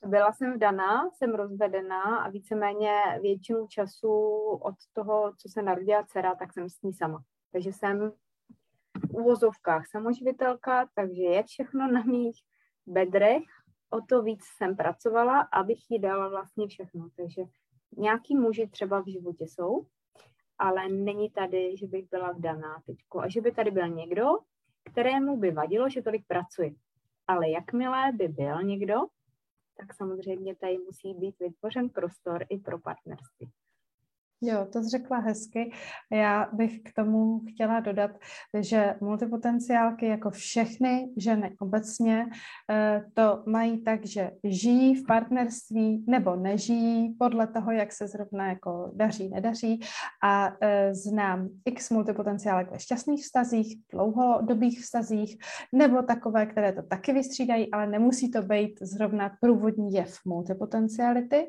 Byla 0.06 0.34
jsem 0.34 0.54
vdaná, 0.54 1.10
jsem 1.14 1.36
rozvedená 1.36 2.18
a 2.18 2.30
víceméně 2.30 2.92
většinu 3.22 3.68
času 3.68 4.12
od 4.62 4.76
toho, 4.94 5.34
co 5.38 5.50
se 5.50 5.62
narodila 5.62 6.04
dcera, 6.08 6.36
tak 6.36 6.54
jsem 6.54 6.70
s 6.70 6.82
ní 6.82 6.94
sama. 6.94 7.24
Takže 7.52 7.74
jsem 7.74 8.12
v 9.12 9.14
úvozovkách 9.14 9.88
samoživitelka, 9.88 10.90
takže 10.96 11.24
je 11.24 11.44
všechno 11.44 11.92
na 11.92 12.04
mých 12.04 12.40
bedrech. 12.86 13.44
O 13.90 14.02
to 14.02 14.22
víc 14.24 14.42
jsem 14.58 14.76
pracovala, 14.76 15.42
abych 15.42 15.80
jí 15.90 16.00
dala 16.00 16.30
vlastně 16.30 16.68
všechno. 16.68 17.08
Takže 17.18 17.42
nějaký 17.98 18.36
muži 18.36 18.68
třeba 18.68 19.02
v 19.02 19.12
životě 19.12 19.44
jsou, 19.44 19.86
ale 20.58 20.90
není 20.90 21.30
tady, 21.30 21.78
že 21.78 21.88
bych 21.88 22.10
byla 22.10 22.32
vdaná 22.32 22.82
teďko. 22.86 23.20
A 23.20 23.30
že 23.30 23.42
by 23.42 23.52
tady 23.52 23.72
byl 23.72 23.88
někdo, 23.88 24.26
kterému 24.92 25.38
by 25.38 25.52
vadilo, 25.52 25.90
že 25.90 26.02
tolik 26.02 26.28
pracuje. 26.28 26.72
Ale 27.28 27.50
jakmile 27.50 28.12
by 28.12 28.28
byl 28.28 28.64
někdo, 28.64 28.96
tak 29.78 29.94
samozřejmě 29.94 30.56
tady 30.56 30.78
musí 30.78 31.14
být 31.14 31.40
vytvořen 31.40 31.90
prostor 31.90 32.46
i 32.50 32.58
pro 32.58 32.80
partnerství. 32.80 33.52
Jo, 34.44 34.68
to 34.74 34.84
řekla 34.84 35.18
hezky. 35.18 35.72
Já 36.12 36.50
bych 36.54 36.80
k 36.80 36.94
tomu 36.94 37.40
chtěla 37.40 37.80
dodat, 37.80 38.12
že 38.60 38.96
multipotenciálky, 39.02 40.06
jako 40.06 40.30
všechny 40.30 41.10
ženy 41.18 41.56
obecně, 41.60 42.26
eh, 42.72 43.06
to 43.14 43.44
mají 43.46 43.84
tak, 43.84 44.06
že 44.06 44.32
žijí 44.44 44.96
v 44.96 45.06
partnerství 45.06 46.06
nebo 46.08 46.36
nežijí 46.36 47.16
podle 47.20 47.48
toho, 47.48 47.72
jak 47.72 47.92
se 47.92 48.08
zrovna 48.08 48.48
jako 48.48 48.92
daří, 48.96 49.30
nedaří. 49.30 49.80
A 50.24 50.54
eh, 50.62 50.96
znám 50.96 51.50
x 51.66 51.90
multipotenciálek 51.90 52.72
ve 52.72 52.80
šťastných 52.80 53.24
vztazích, 53.24 53.78
dlouhodobých 53.92 54.82
vztazích, 54.82 55.38
nebo 55.74 56.02
takové, 56.02 56.46
které 56.46 56.74
to 56.74 56.82
taky 56.82 57.14
vystřídají, 57.14 57.72
ale 57.72 57.88
nemusí 57.88 58.32
to 58.32 58.42
být 58.42 58.80
zrovna 58.82 59.32
průvodní 59.42 59.94
jev 59.94 60.20
multipotenciality. 60.26 61.48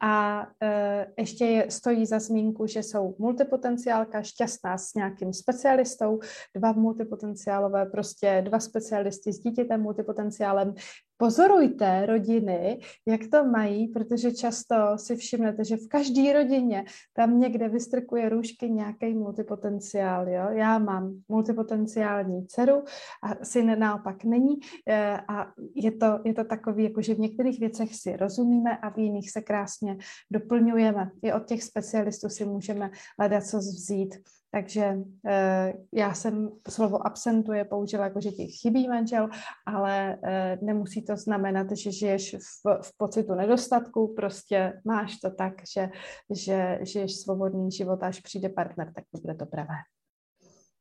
A 0.00 0.46
e, 0.62 1.06
ještě 1.18 1.44
je, 1.44 1.70
stojí 1.70 2.06
za 2.06 2.18
zmínku, 2.18 2.66
že 2.66 2.82
jsou 2.82 3.16
multipotenciálka 3.18 4.22
šťastná 4.22 4.78
s 4.78 4.94
nějakým 4.94 5.32
specialistou, 5.32 6.20
dva 6.56 6.72
multipotenciálové, 6.72 7.86
prostě 7.86 8.42
dva 8.44 8.60
specialisty 8.60 9.32
s 9.32 9.38
dítětem 9.38 9.82
multipotenciálem, 9.82 10.74
pozorujte 11.16 12.06
rodiny, 12.06 12.80
jak 13.06 13.20
to 13.30 13.44
mají, 13.44 13.88
protože 13.88 14.32
často 14.32 14.76
si 14.96 15.16
všimnete, 15.16 15.64
že 15.64 15.76
v 15.76 15.88
každé 15.88 16.32
rodině 16.32 16.84
tam 17.12 17.40
někde 17.40 17.68
vystrkuje 17.68 18.28
růžky 18.28 18.70
nějaký 18.70 19.14
multipotenciál. 19.14 20.28
Jo? 20.28 20.48
Já 20.50 20.78
mám 20.78 21.20
multipotenciální 21.28 22.46
dceru 22.46 22.84
a 23.22 23.44
syn 23.44 23.78
naopak 23.78 24.24
není 24.24 24.54
eh, 24.88 25.20
a 25.28 25.52
je 25.74 25.92
to, 25.92 26.20
je 26.24 26.34
to 26.34 26.44
takový, 26.44 26.84
jako 26.84 27.02
že 27.02 27.14
v 27.14 27.18
některých 27.18 27.60
věcech 27.60 27.94
si 27.94 28.16
rozumíme 28.16 28.76
a 28.76 28.90
v 28.90 28.98
jiných 28.98 29.30
se 29.30 29.42
krásně 29.42 29.98
doplňujeme. 30.30 31.10
I 31.22 31.32
od 31.32 31.46
těch 31.46 31.62
specialistů 31.62 32.28
si 32.28 32.44
můžeme 32.44 32.90
hledat 33.18 33.44
co 33.44 33.58
vzít. 33.58 34.14
Takže 34.50 34.96
eh, 35.26 35.72
já 35.92 36.14
jsem 36.14 36.50
slovo 36.68 37.06
absentuje 37.06 37.64
použila 37.64 38.04
jako, 38.04 38.20
že 38.20 38.30
ti 38.30 38.46
chybí 38.46 38.88
manžel, 38.88 39.28
ale 39.66 40.18
eh, 40.24 40.58
nemusí 40.62 41.04
to 41.04 41.16
znamenat, 41.16 41.66
že 41.72 41.92
žiješ 41.92 42.34
v, 42.34 42.82
v 42.82 42.92
pocitu 42.96 43.34
nedostatku, 43.34 44.14
prostě 44.14 44.80
máš 44.84 45.16
to 45.16 45.30
tak, 45.30 45.52
že, 45.74 45.88
že 46.30 46.78
žiješ 46.82 47.16
svobodný 47.16 47.70
život, 47.70 48.02
až 48.02 48.20
přijde 48.20 48.48
partner, 48.48 48.92
tak 48.94 49.04
to 49.12 49.20
bude 49.20 49.34
to 49.34 49.46
pravé. 49.46 49.76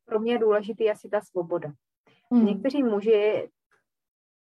Pro 0.05 0.19
mě 0.19 0.33
je 0.33 0.39
důležitý 0.39 0.91
asi 0.91 1.09
ta 1.09 1.21
svoboda. 1.21 1.71
Hmm. 2.31 2.45
Někteří 2.45 2.83
muži 2.83 3.49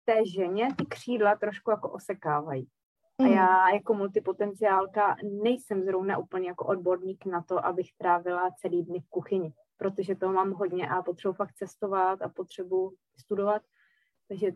té 0.05 0.27
ženě 0.27 0.69
ty 0.79 0.87
křídla 0.87 1.37
trošku 1.37 1.71
jako 1.71 1.91
osekávají. 1.91 2.69
A 3.19 3.23
mm. 3.23 3.33
já 3.33 3.69
jako 3.69 3.95
multipotenciálka 3.95 5.17
nejsem 5.43 5.85
zrovna 5.85 6.19
úplně 6.19 6.49
jako 6.49 6.67
odborník 6.67 7.27
na 7.27 7.43
to, 7.43 7.67
abych 7.67 7.93
trávila 7.99 8.51
celý 8.51 8.83
dny 8.83 9.01
v 9.01 9.09
kuchyni, 9.09 9.53
protože 9.77 10.15
toho 10.15 10.33
mám 10.33 10.53
hodně 10.53 10.89
a 10.89 11.03
potřebuji 11.03 11.35
fakt 11.35 11.53
cestovat 11.53 12.23
a 12.23 12.29
potřebuji 12.29 12.93
studovat. 13.17 13.63
Takže 14.29 14.53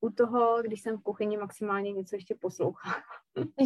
u 0.00 0.10
toho, 0.10 0.62
když 0.62 0.80
jsem 0.80 0.98
v 0.98 1.02
kuchyni, 1.02 1.36
maximálně 1.36 1.92
něco 1.92 2.16
ještě 2.16 2.34
poslouchám. 2.34 3.00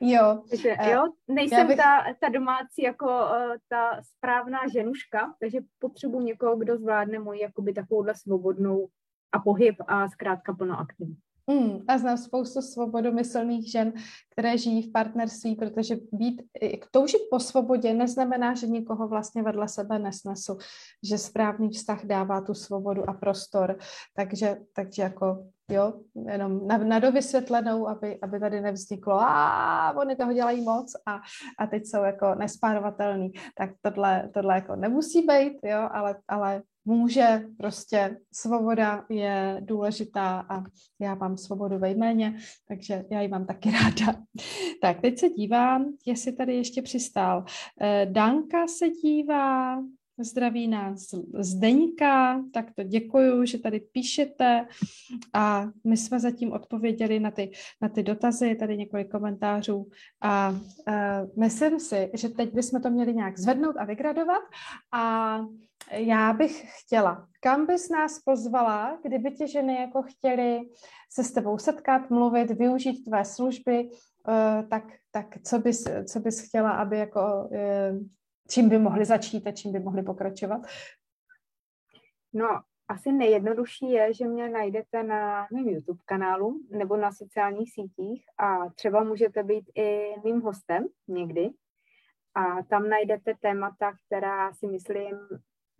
jo. 0.00 0.42
Takže, 0.50 0.76
eh, 0.78 0.90
jo, 0.90 1.12
nejsem 1.28 1.66
bych... 1.66 1.76
ta, 1.76 2.04
ta 2.20 2.28
domácí 2.28 2.82
jako 2.82 3.06
uh, 3.06 3.56
ta 3.68 4.02
správná 4.02 4.58
ženuška, 4.72 5.34
takže 5.40 5.60
potřebuji 5.78 6.20
někoho, 6.20 6.56
kdo 6.56 6.76
zvládne 6.76 7.18
moji 7.18 7.40
jakoby 7.40 7.72
takovouhle 7.72 8.14
svobodnou 8.14 8.88
a 9.32 9.38
pohyb 9.38 9.76
a 9.86 10.08
zkrátka 10.08 10.54
plno 10.54 10.78
aktivitu. 10.78 11.20
Mm, 11.50 11.84
a 11.88 11.98
znám 11.98 12.16
spoustu 12.16 12.62
svobodomyslných 12.62 13.70
žen, 13.70 13.92
které 14.32 14.58
žijí 14.58 14.82
v 14.82 14.92
partnerství, 14.92 15.56
protože 15.56 15.96
být, 16.12 16.42
toužit 16.90 17.20
po 17.30 17.40
svobodě 17.40 17.94
neznamená, 17.94 18.54
že 18.54 18.66
nikoho 18.66 19.08
vlastně 19.08 19.42
vedle 19.42 19.68
sebe 19.68 19.98
nesnesu, 19.98 20.58
že 21.04 21.18
správný 21.18 21.70
vztah 21.70 22.04
dává 22.04 22.40
tu 22.40 22.54
svobodu 22.54 23.10
a 23.10 23.12
prostor, 23.12 23.78
takže, 24.16 24.56
takže 24.74 25.02
jako 25.02 25.44
jo, 25.70 25.92
jenom 26.26 26.66
na, 26.66 26.78
na 26.78 26.98
dovysvětlenou, 26.98 27.88
aby, 27.88 28.18
aby 28.22 28.40
tady 28.40 28.60
nevzniklo, 28.60 29.20
a 29.20 29.92
oni 29.96 30.16
toho 30.16 30.32
dělají 30.32 30.60
moc 30.60 30.92
a, 31.06 31.20
a 31.58 31.66
teď 31.66 31.86
jsou 31.86 32.02
jako 32.02 32.34
nespárovatelný, 32.34 33.32
tak 33.58 33.70
tohle, 33.82 34.30
tohle 34.34 34.54
jako 34.54 34.76
nemusí 34.76 35.26
být, 35.26 35.58
jo, 35.64 35.88
ale, 35.92 36.16
ale 36.28 36.62
může, 36.84 37.46
prostě 37.56 38.16
svoboda 38.32 39.04
je 39.08 39.60
důležitá 39.60 40.46
a 40.48 40.64
já 41.00 41.14
mám 41.14 41.36
svobodu 41.36 41.78
ve 41.78 41.90
jméně, 41.90 42.38
takže 42.68 43.04
já 43.10 43.20
ji 43.20 43.28
mám 43.28 43.46
taky 43.46 43.70
ráda. 43.82 44.20
Tak, 44.80 45.00
teď 45.00 45.18
se 45.18 45.28
dívám, 45.28 45.86
jestli 46.06 46.32
tady 46.32 46.56
ještě 46.56 46.82
přistál. 46.82 47.44
Eh, 47.80 48.06
Danka 48.10 48.66
se 48.66 48.88
dívá, 48.88 49.82
Zdraví 50.22 50.68
nás 50.68 51.14
Zdeňka, 51.38 52.44
tak 52.52 52.74
to 52.74 52.82
děkuju, 52.82 53.44
že 53.44 53.58
tady 53.58 53.80
píšete 53.80 54.66
a 55.32 55.66
my 55.86 55.96
jsme 55.96 56.20
zatím 56.20 56.52
odpověděli 56.52 57.20
na 57.20 57.30
ty, 57.30 57.50
na 57.82 57.88
ty 57.88 58.02
dotazy, 58.02 58.54
tady 58.54 58.76
několik 58.76 59.10
komentářů 59.10 59.86
a 60.20 60.50
uh, 60.50 60.56
myslím 61.38 61.80
si, 61.80 62.10
že 62.14 62.28
teď 62.28 62.54
bychom 62.54 62.82
to 62.82 62.90
měli 62.90 63.14
nějak 63.14 63.38
zvednout 63.38 63.76
a 63.78 63.84
vygradovat 63.84 64.42
a 64.92 65.38
já 65.92 66.32
bych 66.32 66.80
chtěla, 66.80 67.28
kam 67.40 67.66
bys 67.66 67.88
nás 67.88 68.18
pozvala, 68.18 68.98
kdyby 69.02 69.30
ti 69.30 69.48
ženy 69.48 69.74
jako 69.74 70.02
chtěli 70.02 70.60
se 71.12 71.24
s 71.24 71.32
tebou 71.32 71.58
setkat, 71.58 72.10
mluvit, 72.10 72.50
využít 72.50 73.04
tvé 73.04 73.24
služby, 73.24 73.90
uh, 73.90 74.68
tak, 74.68 74.84
tak 75.10 75.26
co, 75.42 75.58
bys, 75.58 75.84
co 76.12 76.20
bys 76.20 76.48
chtěla, 76.48 76.70
aby 76.70 76.98
jako 76.98 77.48
uh, 77.50 77.98
čím 78.50 78.68
by 78.68 78.78
mohli 78.78 79.04
začít 79.04 79.46
a 79.46 79.52
čím 79.52 79.72
by 79.72 79.80
mohli 79.80 80.02
pokračovat? 80.02 80.60
No, 82.32 82.48
asi 82.88 83.12
nejjednodušší 83.12 83.90
je, 83.90 84.14
že 84.14 84.28
mě 84.28 84.48
najdete 84.48 85.02
na 85.02 85.46
mém 85.52 85.68
YouTube 85.68 86.00
kanálu 86.04 86.60
nebo 86.70 86.96
na 86.96 87.12
sociálních 87.12 87.72
sítích 87.72 88.24
a 88.38 88.70
třeba 88.70 89.04
můžete 89.04 89.42
být 89.42 89.70
i 89.74 90.14
mým 90.24 90.40
hostem 90.40 90.86
někdy. 91.08 91.50
A 92.34 92.62
tam 92.62 92.88
najdete 92.88 93.34
témata, 93.40 93.92
která 94.06 94.52
si 94.52 94.66
myslím, 94.66 95.18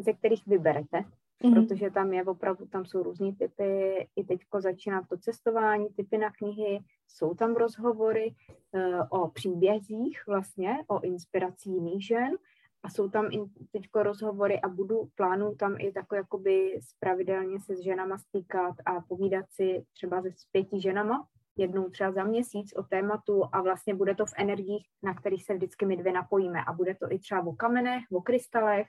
ze 0.00 0.12
kterých 0.12 0.46
vyberete, 0.46 1.04
mm-hmm. 1.44 1.54
protože 1.54 1.90
tam 1.90 2.12
je 2.12 2.24
opravdu, 2.24 2.66
tam 2.66 2.84
jsou 2.84 3.02
různý 3.02 3.34
typy, 3.34 4.08
i 4.16 4.24
teďko 4.24 4.60
začíná 4.60 5.02
to 5.02 5.18
cestování, 5.18 5.88
typy 5.96 6.18
na 6.18 6.30
knihy, 6.30 6.80
jsou 7.08 7.34
tam 7.34 7.54
rozhovory 7.54 8.34
uh, 8.72 9.20
o 9.22 9.28
příbězích 9.28 10.22
vlastně, 10.26 10.78
o 10.88 11.00
inspirací 11.00 11.70
jiných 11.70 12.06
žen. 12.06 12.36
A 12.82 12.88
jsou 12.88 13.08
tam 13.08 13.26
i 13.26 13.38
teď 13.72 13.82
rozhovory 13.94 14.60
a 14.60 14.68
budu 14.68 15.08
plánu 15.14 15.54
tam 15.54 15.76
i 15.78 15.92
tako 15.92 16.14
jakoby 16.14 16.80
pravidelně 17.00 17.60
se 17.60 17.76
s 17.76 17.80
ženama 17.80 18.18
stýkat 18.18 18.74
a 18.86 19.00
povídat 19.00 19.44
si 19.50 19.84
třeba 19.92 20.22
se 20.22 20.28
s 20.30 20.44
pěti 20.52 20.80
ženama, 20.80 21.26
jednou 21.56 21.90
třeba 21.90 22.12
za 22.12 22.24
měsíc 22.24 22.72
o 22.76 22.82
tématu. 22.82 23.42
A 23.52 23.62
vlastně 23.62 23.94
bude 23.94 24.14
to 24.14 24.26
v 24.26 24.32
energiích, 24.36 24.86
na 25.02 25.14
kterých 25.14 25.44
se 25.44 25.54
vždycky 25.54 25.86
my 25.86 25.96
dvě 25.96 26.12
napojíme. 26.12 26.64
A 26.66 26.72
bude 26.72 26.94
to 26.94 27.12
i 27.12 27.18
třeba 27.18 27.46
o 27.46 27.52
kamenech, 27.52 28.02
o 28.12 28.20
krystalech, 28.20 28.86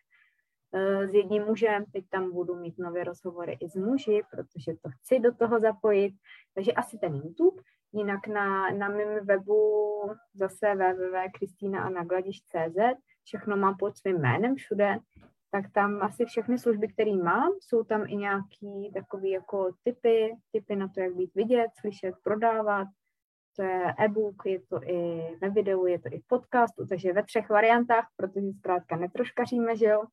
s 1.07 1.13
jedním 1.13 1.43
mužem, 1.43 1.85
teď 1.93 2.05
tam 2.09 2.31
budu 2.31 2.55
mít 2.55 2.77
nové 2.77 3.03
rozhovory 3.03 3.57
i 3.59 3.69
s 3.69 3.75
muži, 3.75 4.21
protože 4.31 4.73
to 4.81 4.89
chci 4.89 5.19
do 5.19 5.35
toho 5.35 5.59
zapojit, 5.59 6.13
takže 6.55 6.71
asi 6.71 6.97
ten 6.97 7.15
YouTube, 7.15 7.61
jinak 7.93 8.27
na, 8.27 8.69
na 8.69 8.89
mém 8.89 9.25
webu 9.25 10.01
zase 10.33 10.75
www.kristýnaanagladiš.cz 10.75 12.77
všechno 13.23 13.57
mám 13.57 13.77
pod 13.77 13.97
svým 13.97 14.19
jménem 14.19 14.55
všude, 14.55 14.97
tak 15.51 15.65
tam 15.73 16.01
asi 16.01 16.25
všechny 16.25 16.59
služby, 16.59 16.87
které 16.87 17.15
mám, 17.15 17.51
jsou 17.59 17.83
tam 17.83 18.05
i 18.07 18.15
nějaký 18.15 18.91
takový 18.93 19.29
jako 19.29 19.71
typy, 19.83 20.35
typy 20.51 20.75
na 20.75 20.87
to, 20.87 21.01
jak 21.01 21.15
být 21.15 21.35
vidět, 21.35 21.67
slyšet, 21.79 22.15
prodávat. 22.23 22.87
To 23.55 23.63
je 23.63 23.93
e-book, 23.99 24.35
je 24.45 24.61
to 24.61 24.83
i 24.83 25.21
ve 25.41 25.49
videu, 25.49 25.85
je 25.85 25.99
to 25.99 26.09
i 26.11 26.19
v 26.19 26.27
podcastu, 26.27 26.87
takže 26.87 27.13
ve 27.13 27.23
třech 27.23 27.49
variantách, 27.49 28.07
protože 28.17 28.47
zkrátka 28.59 28.95
netroškaříme, 28.95 29.77
že 29.77 29.85
jo. 29.85 30.03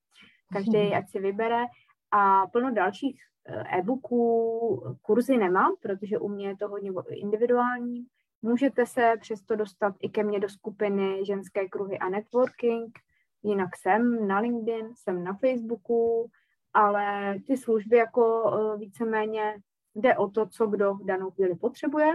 Každý 0.52 0.78
ať 0.94 1.11
si 1.11 1.18
vybere. 1.18 1.66
A 2.11 2.46
plno 2.46 2.70
dalších 2.70 3.20
eh, 3.46 3.78
e-booků, 3.78 4.96
kurzy 5.02 5.37
nemám, 5.37 5.74
protože 5.82 6.18
u 6.18 6.28
mě 6.28 6.48
je 6.48 6.56
to 6.56 6.68
hodně 6.68 6.92
individuální, 7.11 8.06
Můžete 8.42 8.87
se 8.87 9.14
přesto 9.20 9.56
dostat 9.56 9.94
i 10.00 10.08
ke 10.08 10.24
mně 10.24 10.40
do 10.40 10.48
skupiny 10.48 11.24
ženské 11.26 11.68
kruhy 11.68 11.98
a 11.98 12.08
networking. 12.08 12.98
Jinak 13.42 13.76
jsem 13.76 14.28
na 14.28 14.38
LinkedIn, 14.38 14.94
jsem 14.94 15.24
na 15.24 15.34
Facebooku, 15.34 16.30
ale 16.74 17.37
ty 17.46 17.56
služby 17.56 17.96
jako 17.96 18.52
e, 18.52 18.78
víceméně 18.78 19.56
jde 19.94 20.16
o 20.16 20.28
to, 20.28 20.46
co 20.46 20.66
kdo 20.66 20.94
v 20.94 21.04
danou 21.04 21.30
chvíli 21.30 21.54
potřebuje. 21.54 22.14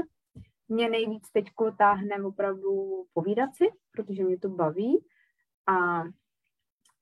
Mě 0.70 0.90
nejvíc 0.90 1.32
teď 1.32 1.46
táhne 1.78 2.24
opravdu 2.24 3.04
povídat 3.14 3.56
si, 3.56 3.70
protože 3.92 4.24
mě 4.24 4.40
to 4.40 4.50
baví 4.50 5.06
a 5.68 6.04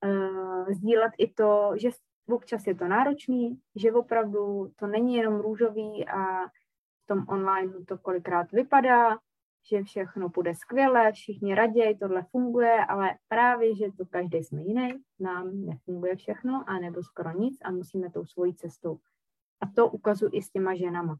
uh, 0.05 0.69
sdílet 0.69 1.11
i 1.17 1.33
to, 1.33 1.73
že 1.75 1.89
občas 2.29 2.67
je 2.67 2.75
to 2.75 2.87
náročný, 2.87 3.61
že 3.75 3.91
opravdu 3.91 4.71
to 4.75 4.87
není 4.87 5.15
jenom 5.15 5.39
růžový 5.39 6.07
a 6.07 6.45
tom 7.05 7.25
online 7.27 7.73
to 7.87 7.97
kolikrát 7.97 8.51
vypadá, 8.51 9.17
že 9.71 9.83
všechno 9.83 10.29
bude 10.29 10.55
skvěle, 10.55 11.11
všichni 11.11 11.55
raději, 11.55 11.97
tohle 11.97 12.25
funguje, 12.31 12.85
ale 12.85 13.09
právě, 13.27 13.75
že 13.75 13.91
to 13.97 14.05
každý 14.05 14.37
jsme 14.37 14.61
jiný, 14.61 14.93
nám 15.19 15.65
nefunguje 15.65 16.15
všechno, 16.15 16.63
anebo 16.67 17.03
skoro 17.03 17.31
nic 17.39 17.57
a 17.63 17.71
musíme 17.71 18.09
tou 18.09 18.25
svojí 18.25 18.55
cestou. 18.55 18.99
A 19.61 19.65
to 19.75 19.87
ukazuji 19.87 20.31
i 20.33 20.41
s 20.41 20.49
těma 20.49 20.75
ženama. 20.75 21.19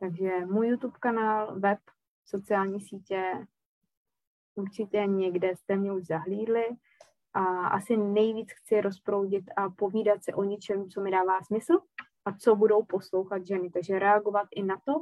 Takže 0.00 0.46
můj 0.46 0.68
YouTube 0.68 0.98
kanál, 1.00 1.60
web, 1.60 1.78
sociální 2.26 2.80
sítě, 2.80 3.46
určitě 4.54 5.06
někde 5.06 5.56
jste 5.56 5.76
mě 5.76 5.92
už 5.92 6.06
zahlídli 6.06 6.66
a 7.34 7.66
asi 7.66 7.96
nejvíc 7.96 8.48
chci 8.52 8.80
rozproudit 8.80 9.44
a 9.56 9.70
povídat 9.70 10.24
se 10.24 10.34
o 10.34 10.44
něčem, 10.44 10.88
co 10.88 11.00
mi 11.00 11.10
dává 11.10 11.42
smysl 11.42 11.78
a 12.24 12.32
co 12.32 12.56
budou 12.56 12.84
poslouchat 12.84 13.46
ženy. 13.46 13.70
Takže 13.70 13.98
reagovat 13.98 14.48
i 14.56 14.62
na 14.62 14.76
to, 14.84 14.92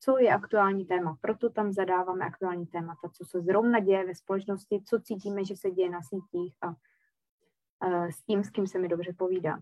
co 0.00 0.18
je 0.18 0.34
aktuální 0.34 0.84
téma. 0.84 1.16
Proto 1.20 1.50
tam 1.50 1.72
zadáváme 1.72 2.24
aktuální 2.24 2.66
témata, 2.66 3.08
co 3.12 3.24
se 3.24 3.40
zrovna 3.40 3.80
děje 3.80 4.06
ve 4.06 4.14
společnosti, 4.14 4.82
co 4.86 5.00
cítíme, 5.00 5.44
že 5.44 5.56
se 5.56 5.70
děje 5.70 5.90
na 5.90 6.02
sítích 6.02 6.56
a 6.62 6.68
uh, 6.68 8.06
s 8.06 8.22
tím, 8.22 8.44
s 8.44 8.50
kým 8.50 8.66
se 8.66 8.78
mi 8.78 8.88
dobře 8.88 9.12
povídá. 9.18 9.58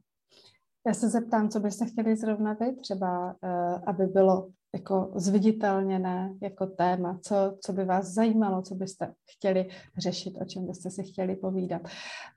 Já 0.87 0.95
se 0.95 1.09
zeptám, 1.09 1.49
co 1.49 1.61
byste 1.61 1.87
chtěli 1.87 2.17
zrovna 2.17 2.53
vy, 2.53 2.77
třeba, 2.77 3.37
uh, 3.43 3.83
aby 3.87 4.07
bylo 4.07 4.51
jako 4.75 5.13
zviditelněné 5.15 6.35
jako 6.43 6.67
téma, 6.67 7.19
co, 7.23 7.57
co 7.61 7.73
by 7.73 7.85
vás 7.85 8.07
zajímalo, 8.07 8.63
co 8.63 8.75
byste 8.75 9.15
chtěli 9.31 9.69
řešit, 9.99 10.35
o 10.41 10.45
čem 10.45 10.67
byste 10.67 10.91
si 10.91 11.03
chtěli 11.03 11.37
povídat. 11.37 11.83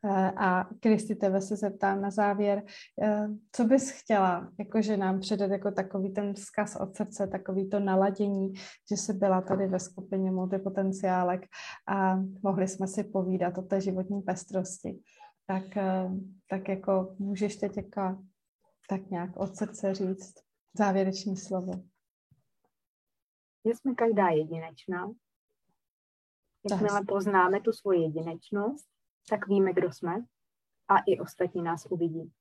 Eh, 0.06 0.32
a 0.38 0.70
Kristi, 0.80 1.16
tebe 1.16 1.42
se 1.42 1.56
zeptám 1.56 2.02
na 2.02 2.12
závěr, 2.12 2.64
eh, 3.02 3.28
co 3.52 3.64
bys 3.64 3.92
chtěla, 3.92 4.50
jakože 4.60 4.98
nám 4.98 5.20
předat 5.20 5.52
jako 5.52 5.72
takový 5.72 6.14
ten 6.14 6.34
vzkaz 6.34 6.76
od 6.76 6.96
srdce, 6.96 7.28
takový 7.28 7.70
to 7.70 7.80
naladění, 7.80 8.54
že 8.90 8.98
jsi 8.98 9.14
byla 9.14 9.42
tady 9.42 9.68
ve 9.68 9.80
skupině 9.80 10.32
multipotenciálek 10.32 11.42
a 11.88 12.20
mohli 12.44 12.68
jsme 12.68 12.88
si 12.88 13.04
povídat 13.04 13.58
o 13.58 13.62
té 13.62 13.82
životní 13.82 14.22
pestrosti. 14.22 15.00
Tak, 15.48 15.78
eh, 15.78 16.10
tak 16.50 16.70
jako 16.70 17.16
můžeš 17.20 17.56
teď 17.56 17.78
jako 17.78 18.18
tak 18.90 19.10
nějak 19.10 19.38
od 19.38 19.56
srdce 19.56 19.94
říct 19.94 20.34
závěrečné 20.78 21.36
slovo 21.36 21.72
že 23.66 23.76
jsme 23.76 23.96
každá 23.96 24.30
jedinečná. 24.30 25.12
Jakmile 26.72 27.06
poznáme 27.06 27.62
tu 27.62 27.72
svoji 27.72 28.02
jedinečnost, 28.02 28.88
tak 29.30 29.48
víme, 29.48 29.74
kdo 29.74 29.92
jsme 29.92 30.26
a 30.88 30.98
i 31.08 31.20
ostatní 31.20 31.62
nás 31.62 31.86
uvidí. 31.86 32.32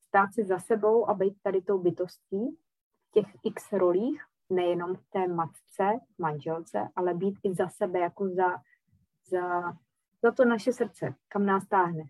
Stát 0.00 0.34
si 0.34 0.44
za 0.44 0.58
sebou 0.58 1.08
a 1.10 1.14
být 1.14 1.42
tady 1.42 1.62
tou 1.62 1.78
bytostí 1.78 2.56
v 3.08 3.10
těch 3.12 3.26
x 3.44 3.72
rolích, 3.72 4.24
nejenom 4.50 4.96
v 4.96 5.10
té 5.10 5.28
matce, 5.28 6.00
manželce, 6.18 6.88
ale 6.96 7.14
být 7.14 7.38
i 7.42 7.54
za 7.54 7.68
sebe, 7.68 7.98
jako 7.98 8.28
za, 8.28 8.62
za, 9.26 9.72
za 10.22 10.32
to 10.36 10.44
naše 10.44 10.72
srdce, 10.72 11.14
kam 11.28 11.46
nás 11.46 11.66
táhne. 11.66 12.04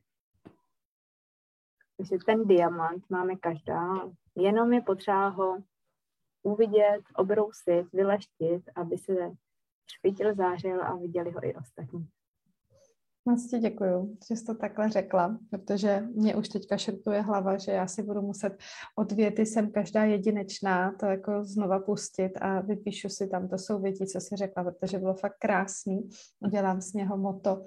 Takže 1.96 2.16
ten 2.26 2.46
diamant 2.46 3.10
máme 3.10 3.36
každá, 3.36 3.80
jenom 4.34 4.72
je 4.72 4.82
potřeba 4.82 5.28
ho 5.28 5.62
uvidět, 6.46 7.02
obrousit, 7.16 7.92
vyleštit, 7.92 8.62
aby 8.76 8.98
se 8.98 9.12
špitil, 9.86 10.34
zářil 10.34 10.84
a 10.84 10.96
viděli 10.96 11.30
ho 11.30 11.44
i 11.44 11.54
ostatní. 11.54 12.08
Moc 13.28 13.50
ti 13.50 13.58
děkuju, 13.58 14.16
že 14.28 14.36
jsi 14.36 14.44
to 14.44 14.54
takhle 14.54 14.90
řekla, 14.90 15.38
protože 15.50 16.00
mě 16.14 16.36
už 16.36 16.48
teďka 16.48 16.76
šrtuje 16.76 17.20
hlava, 17.20 17.58
že 17.58 17.72
já 17.72 17.86
si 17.86 18.02
budu 18.02 18.22
muset 18.22 18.58
od 18.96 19.12
věty 19.12 19.46
jsem 19.46 19.72
každá 19.72 20.04
jedinečná, 20.04 20.92
to 21.00 21.06
jako 21.06 21.44
znova 21.44 21.78
pustit 21.78 22.32
a 22.40 22.60
vypíšu 22.60 23.08
si 23.08 23.28
tam, 23.28 23.48
to 23.48 23.58
jsou 23.58 23.80
věti, 23.80 24.06
co 24.06 24.20
jsi 24.20 24.36
řekla, 24.36 24.64
protože 24.64 24.98
bylo 24.98 25.14
fakt 25.14 25.36
krásný, 25.38 26.08
udělám 26.40 26.80
z 26.80 26.92
něho 26.92 27.16
moto 27.16 27.64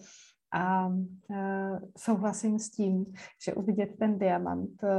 A 0.51 0.87
uh, 0.87 1.79
souhlasím 1.97 2.59
s 2.59 2.69
tím, 2.69 3.13
že 3.45 3.53
uvidět 3.53 3.97
ten 3.99 4.19
diamant 4.19 4.83
uh, 4.83 4.89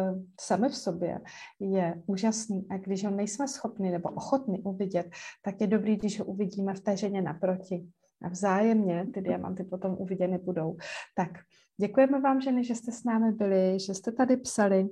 sami 0.40 0.68
v 0.68 0.76
sobě 0.76 1.20
je 1.60 2.02
úžasný 2.06 2.66
a 2.70 2.78
když 2.78 3.04
ho 3.04 3.10
nejsme 3.10 3.48
schopni 3.48 3.90
nebo 3.90 4.08
ochotni 4.08 4.58
uvidět, 4.62 5.10
tak 5.42 5.60
je 5.60 5.66
dobrý, 5.66 5.96
když 5.96 6.20
ho 6.20 6.24
uvidíme 6.24 6.74
v 6.74 6.80
té 6.80 6.96
ženě 6.96 7.22
naproti. 7.22 7.88
A 8.22 8.28
vzájemně 8.28 9.06
ty 9.14 9.20
diamanty 9.20 9.64
potom 9.64 9.96
uviděny 9.98 10.38
budou. 10.38 10.76
Tak 11.14 11.30
děkujeme 11.76 12.20
vám, 12.20 12.40
ženy, 12.40 12.64
že 12.64 12.74
jste 12.74 12.92
s 12.92 13.04
námi 13.04 13.32
byli, 13.32 13.80
že 13.80 13.94
jste 13.94 14.12
tady 14.12 14.36
psali 14.36 14.88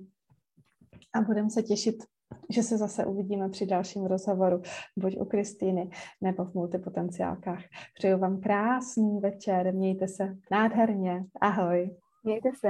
a 1.14 1.20
budeme 1.20 1.50
se 1.50 1.62
těšit 1.62 2.04
že 2.50 2.62
se 2.62 2.78
zase 2.78 3.06
uvidíme 3.06 3.48
při 3.48 3.66
dalším 3.66 4.06
rozhovoru, 4.06 4.62
buď 4.96 5.16
u 5.20 5.24
Kristýny 5.24 5.90
nebo 6.20 6.44
v 6.44 6.54
multipotenciálkách. 6.54 7.62
Přeju 7.94 8.18
vám 8.18 8.40
krásný 8.40 9.20
večer, 9.20 9.74
mějte 9.74 10.08
se 10.08 10.36
nádherně, 10.50 11.24
ahoj. 11.40 11.96
Mějte 12.24 12.48
se. 12.60 12.68